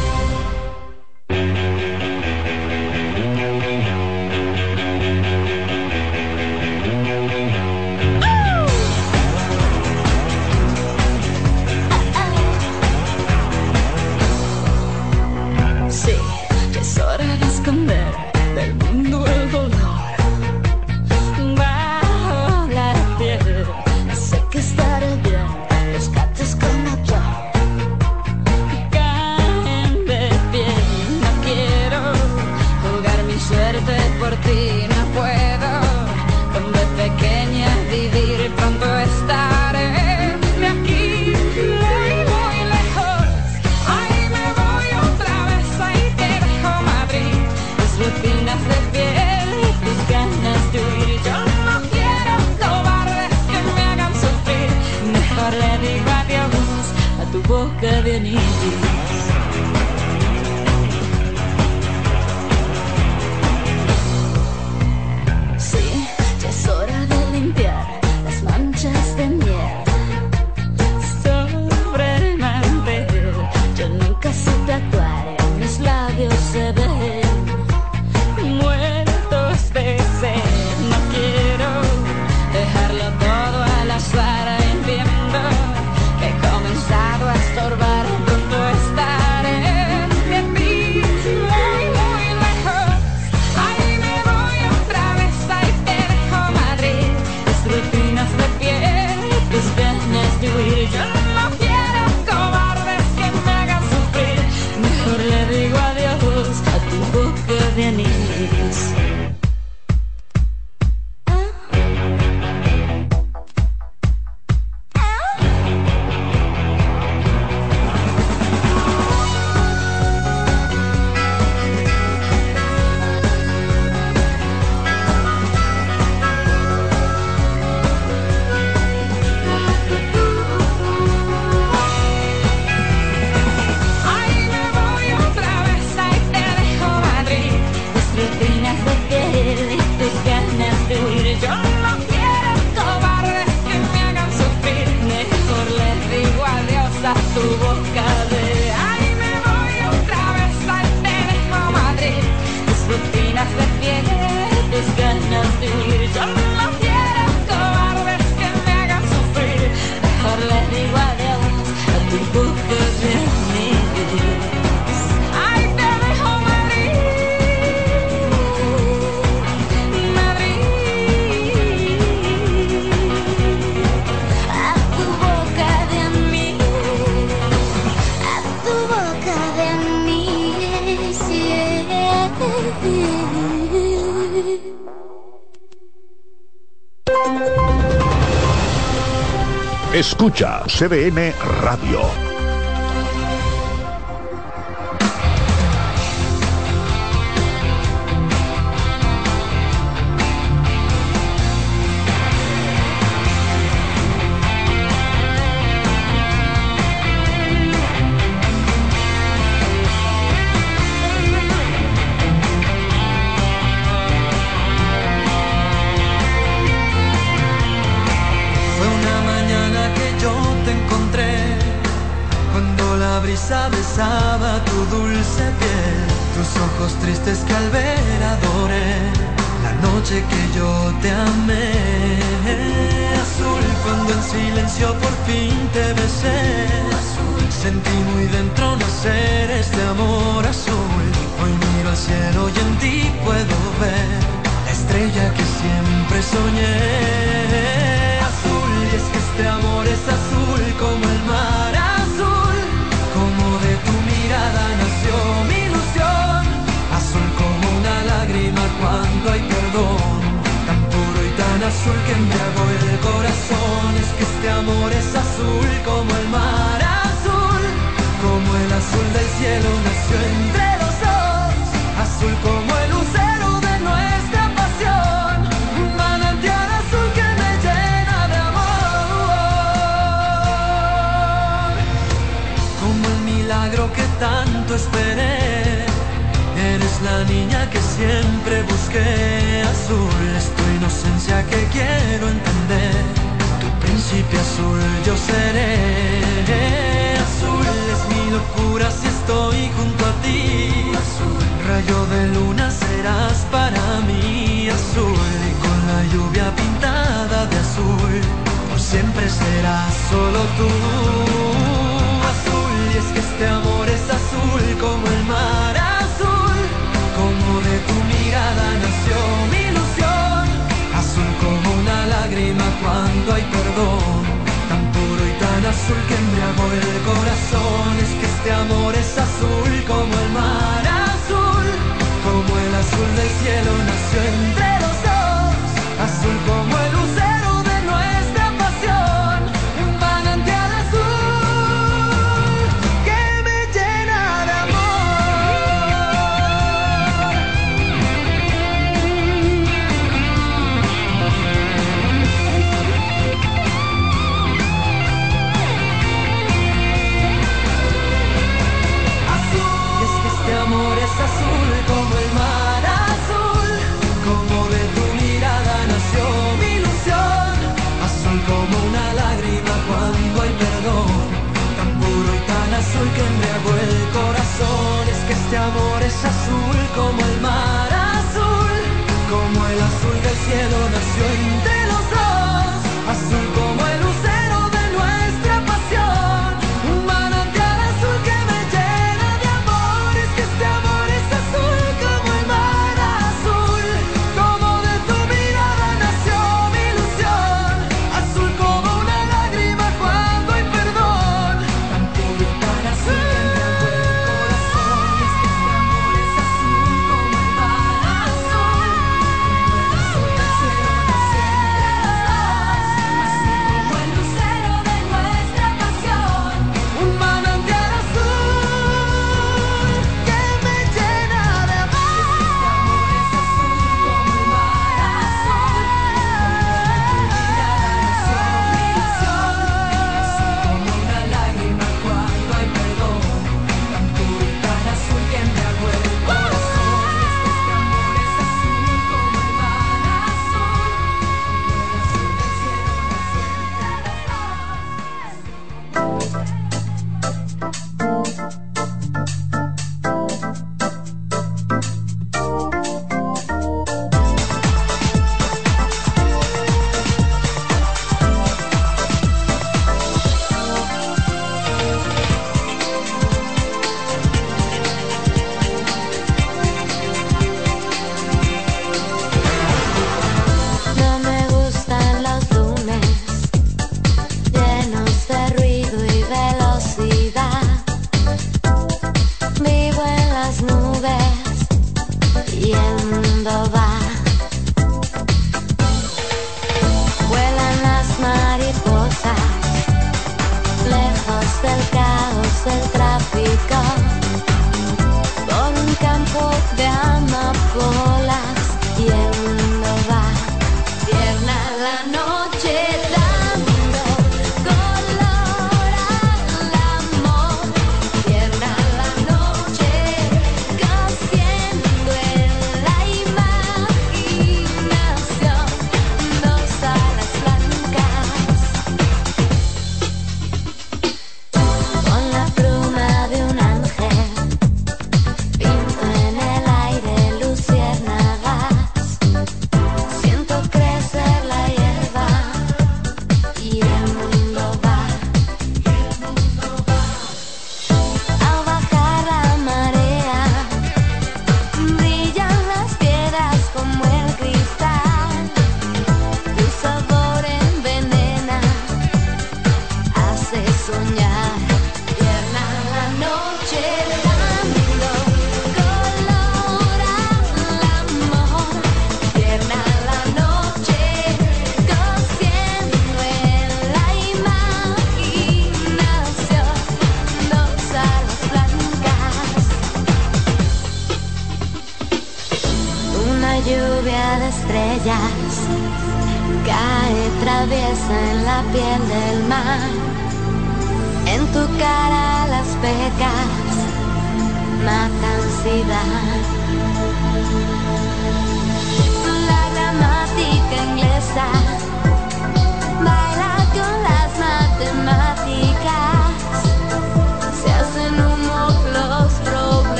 Escucha 190.01 190.63
CDN 190.65 191.31
Radio. 191.61 192.30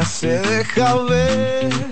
Se 0.00 0.38
deja 0.40 0.94
ver. 1.04 1.91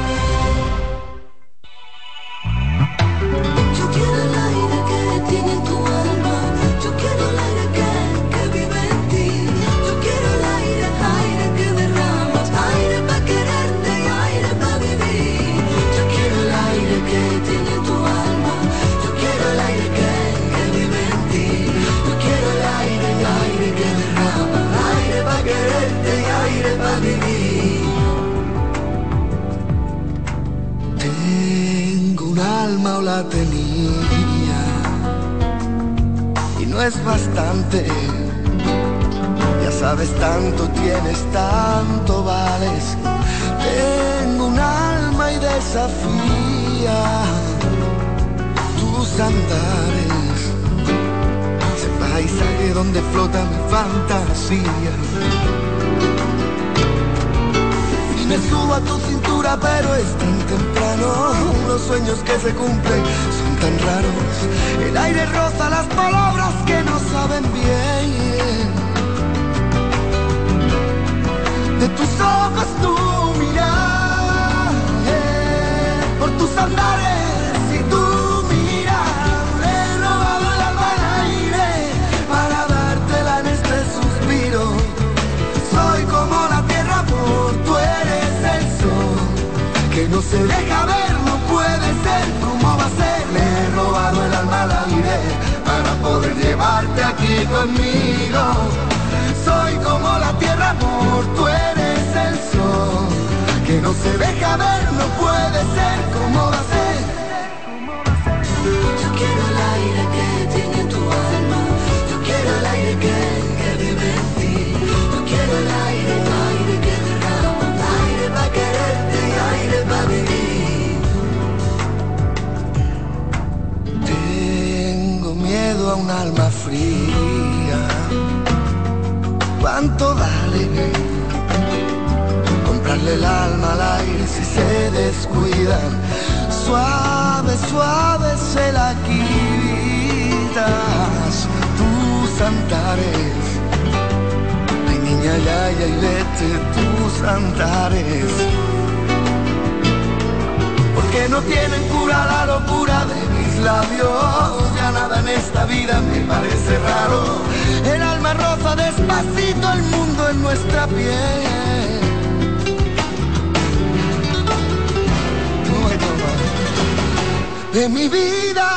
de 167.81 167.89
mi 167.89 168.07
vida 168.07 168.69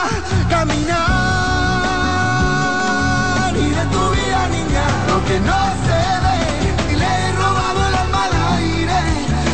caminar. 0.49 0.97
Y 3.55 3.69
de 3.79 3.85
tu 3.95 4.03
vida 4.17 4.49
niña 4.57 4.87
lo 5.09 5.17
que 5.27 5.37
no 5.41 5.61
se 5.85 6.01
ve. 6.25 6.39
Y 6.91 6.95
le 6.97 7.05
he 7.05 7.33
robado 7.33 7.81
el 7.89 7.95
alma 8.03 8.21
al 8.29 8.35
aire 8.57 9.01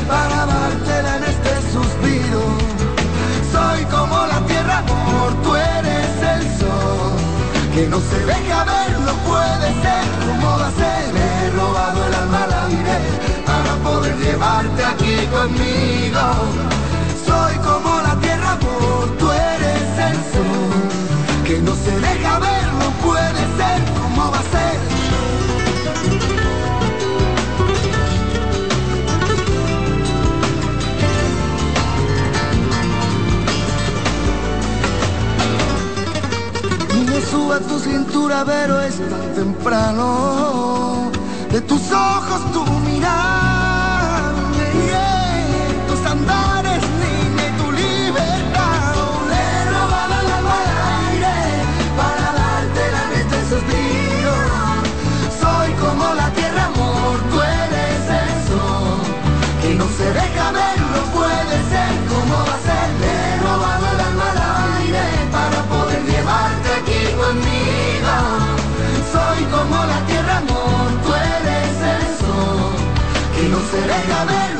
para 0.07 0.39
dártela 0.47 1.11
en 1.17 1.25
este 1.35 1.53
suspiro. 1.73 2.43
Soy 3.55 3.81
como 3.87 4.17
la 4.33 4.41
tierra 4.47 4.77
amor 4.79 5.31
tú 5.43 5.51
eres 5.57 6.13
el 6.35 6.43
sol. 6.61 7.13
Que 7.75 7.83
no 7.89 7.99
se 7.99 8.19
deja 8.33 8.59
ver 8.71 8.93
no 9.01 9.15
puede 9.31 9.69
ser. 9.83 10.05
Como 10.29 10.49
va 10.61 10.69
a 10.69 10.73
ser 10.81 11.03
le 11.17 11.25
he 11.27 11.51
robado 11.59 11.99
el 12.07 12.15
alma 12.15 12.41
al 12.45 12.53
aire 12.67 12.99
para 13.47 13.73
poder 13.87 14.15
llevarte 14.19 14.85
aquí 14.85 15.17
conmigo. 15.37 16.80
no 21.71 21.77
se 21.77 22.01
deja 22.01 22.39
ver, 22.41 22.73
no 22.83 22.91
puede 23.07 23.43
ser, 23.59 23.79
¿cómo 24.01 24.31
va 24.33 24.39
a 24.39 24.43
ser? 24.55 24.77
Ni 36.93 37.05
me 37.05 37.21
suba 37.31 37.61
tu 37.61 37.79
cintura, 37.79 38.45
pero 38.45 38.81
es 38.81 38.97
tan 39.09 39.35
temprano, 39.35 41.11
de 41.53 41.61
tus 41.61 41.93
ojos 41.93 42.53
tú 42.53 42.80
Cavaleiro. 74.07 74.60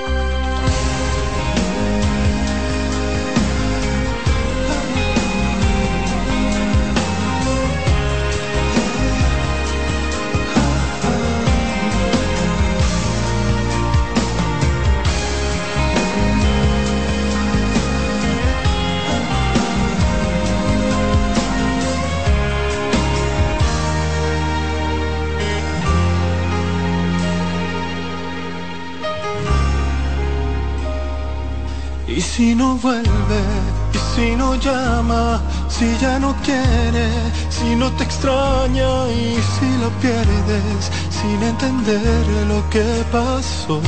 Entender 41.81 42.47
lo 42.47 42.69
que 42.69 43.03
pasó. 43.11 43.81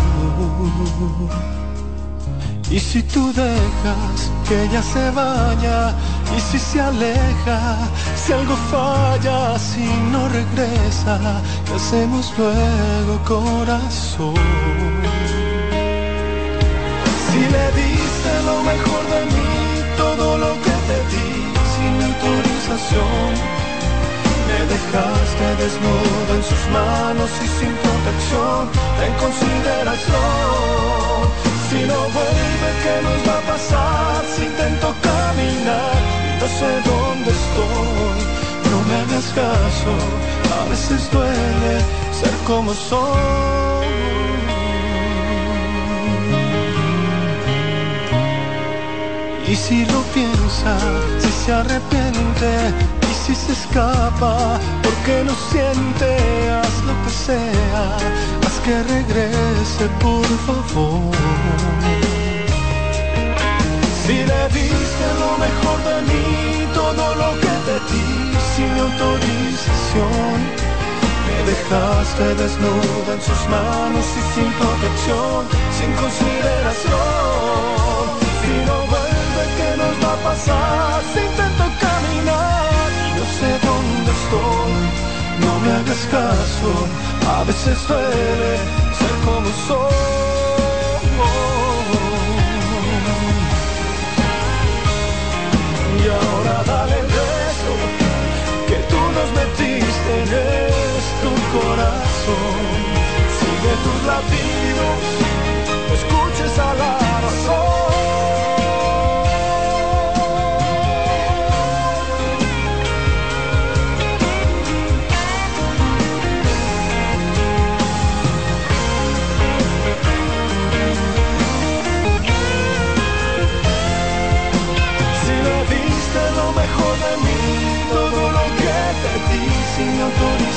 Y 2.72 2.80
si 2.80 3.04
tú 3.04 3.32
dejas 3.34 4.32
que 4.48 4.64
ella 4.64 4.82
se 4.82 5.12
vaya, 5.12 5.94
y 6.36 6.40
si 6.40 6.58
se 6.58 6.82
aleja, 6.82 7.78
si 8.16 8.34
algo 8.34 8.56
falla, 8.72 9.60
si 9.60 9.86
no 10.12 10.28
regresa, 10.30 11.20
¿qué 11.66 11.74
hacemos 11.76 12.34
luego, 12.38 13.14
corazón? 13.26 14.34
Si 17.26 17.40
le 17.56 17.66
diste 17.82 18.32
lo 18.46 18.64
mejor 18.64 19.04
de 19.14 19.22
mí, 19.34 19.54
todo 19.98 20.38
lo 20.38 20.54
que 20.64 20.76
te 20.88 20.98
di 21.12 21.30
sin 21.72 21.94
autorización. 22.10 23.63
Dejaste 24.64 25.48
desnudo 25.62 26.32
en 26.36 26.44
sus 26.44 26.64
manos 26.72 27.30
y 27.44 27.48
sin 27.60 27.74
protección, 27.84 28.70
ten 29.00 29.14
consideración. 29.24 31.22
Si 31.70 31.80
no 31.90 32.00
vuelve, 32.16 32.70
¿qué 32.84 32.96
nos 33.04 33.20
va 33.28 33.38
a 33.40 33.42
pasar? 33.52 34.24
Si 34.34 34.44
intento 34.46 34.88
caminar 35.02 36.24
no 36.44 36.50
sé 36.50 36.72
dónde 36.90 37.30
estoy, 37.32 38.20
no 38.70 38.78
me 38.88 38.96
hagas 39.02 39.28
caso, 39.34 39.94
a 40.60 40.70
veces 40.70 41.10
duele 41.12 41.76
ser 42.12 42.36
como 42.46 42.74
soy. 42.74 43.84
Y 49.48 49.56
si 49.56 49.86
lo 49.86 50.02
piensa, 50.14 50.78
si 51.20 51.32
se 51.32 51.54
arrepiente 51.54 52.74
si 53.26 53.34
se 53.34 53.54
escapa, 53.54 54.60
porque 54.84 55.24
no 55.24 55.34
siente, 55.50 56.10
haz 56.52 56.84
lo 56.84 56.94
que 57.04 57.10
sea, 57.10 57.98
haz 58.46 58.60
que 58.66 58.84
regrese 58.84 59.88
por 60.02 60.26
favor. 60.46 61.16
Si 64.06 64.16
le 64.32 64.44
diste 64.58 65.08
lo 65.24 65.32
mejor 65.46 65.78
de 65.90 65.98
mí, 66.10 66.68
todo 66.74 67.04
lo 67.16 67.30
que 67.40 67.54
te 67.68 67.78
di 67.90 68.08
sin 68.54 68.74
autorización, 68.88 70.38
me 71.26 71.38
dejaste 71.52 72.26
desnuda 72.36 73.12
en 73.14 73.22
sus 73.22 73.42
manos 73.48 74.06
y 74.20 74.22
sin 74.34 74.50
protección, 74.60 75.40
sin 75.78 75.92
consideración. 75.94 78.06
Si 78.42 78.54
no 78.68 78.78
vuelve, 78.92 79.44
¿qué 79.58 79.70
nos 79.82 79.96
va 80.04 80.12
a 80.14 80.16
pasar? 80.28 80.96
Si 81.14 81.20
intento 81.22 81.66
caminar 81.80 82.73
y 83.24 83.26
no 83.26 83.32
sé 83.32 83.60
dónde 83.66 84.12
estoy, 84.12 84.74
no 85.40 85.60
me 85.60 85.72
hagas 85.72 86.08
caso, 86.12 86.72
a 87.30 87.44
veces 87.46 87.88
duele 87.88 88.58
ser 89.00 89.16
como 89.26 89.50
soy. 89.68 89.94
Y 96.00 96.08
ahora 96.10 96.64
dale 96.66 97.00
el 97.00 97.06
beso 97.06 97.74
que 98.68 98.78
tú 98.92 99.00
nos 99.18 99.30
metiste 99.40 100.12
en 100.24 100.30
este 101.00 101.30
corazón. 101.54 102.62
Sigue 103.40 103.74
tus 103.84 104.00
latidos, 104.12 105.00
escuches 105.94 106.60
a 106.60 106.74
la 106.74 107.22
razón. 107.22 107.63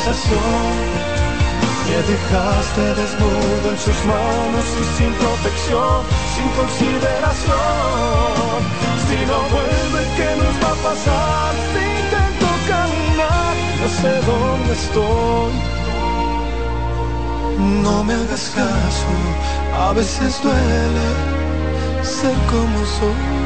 Me 0.07 0.15
dejaste 2.03 2.81
desnudo 2.95 3.71
en 3.71 3.79
sus 3.79 4.05
manos 4.05 4.67
y 4.81 4.85
sin 4.97 5.13
protección, 5.15 6.05
sin 6.33 6.49
consideración. 6.51 7.57
Si 9.09 9.19
no 9.27 9.39
vuelve, 9.51 10.01
¿qué 10.17 10.31
nos 10.37 10.55
va 10.63 10.71
a 10.71 10.79
pasar? 10.89 11.51
Si 11.73 11.83
intento 12.03 12.49
caminar, 12.69 13.55
no 13.81 13.89
sé 14.01 14.13
dónde 14.31 14.73
estoy. 14.75 15.53
No 17.83 18.05
me 18.05 18.15
hagas 18.15 18.53
caso, 18.55 19.11
a 19.77 19.93
veces 19.93 20.41
duele 20.41 21.09
ser 22.05 22.37
como 22.49 22.79
soy. 22.87 23.46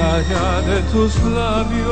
allá 0.00 0.62
de 0.62 0.80
tus 0.92 1.14
labios, 1.24 1.90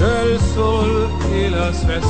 el 0.00 0.40
sol 0.54 1.08
y 1.32 1.48
las 1.50 1.76
estrellas, 1.76 2.04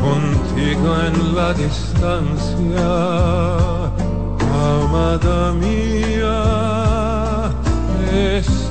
contigo 0.00 0.88
en 1.06 1.16
la 1.34 1.52
distancia, 1.52 2.88
amada 4.72 5.52
mía, 5.52 6.38
estoy 8.10 8.66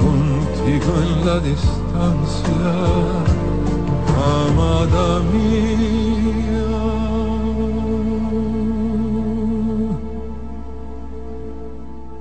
contigo 0.00 0.92
en 1.02 1.10
la 1.26 1.36
distancia. 1.40 3.29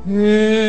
Mía. 0.08 0.69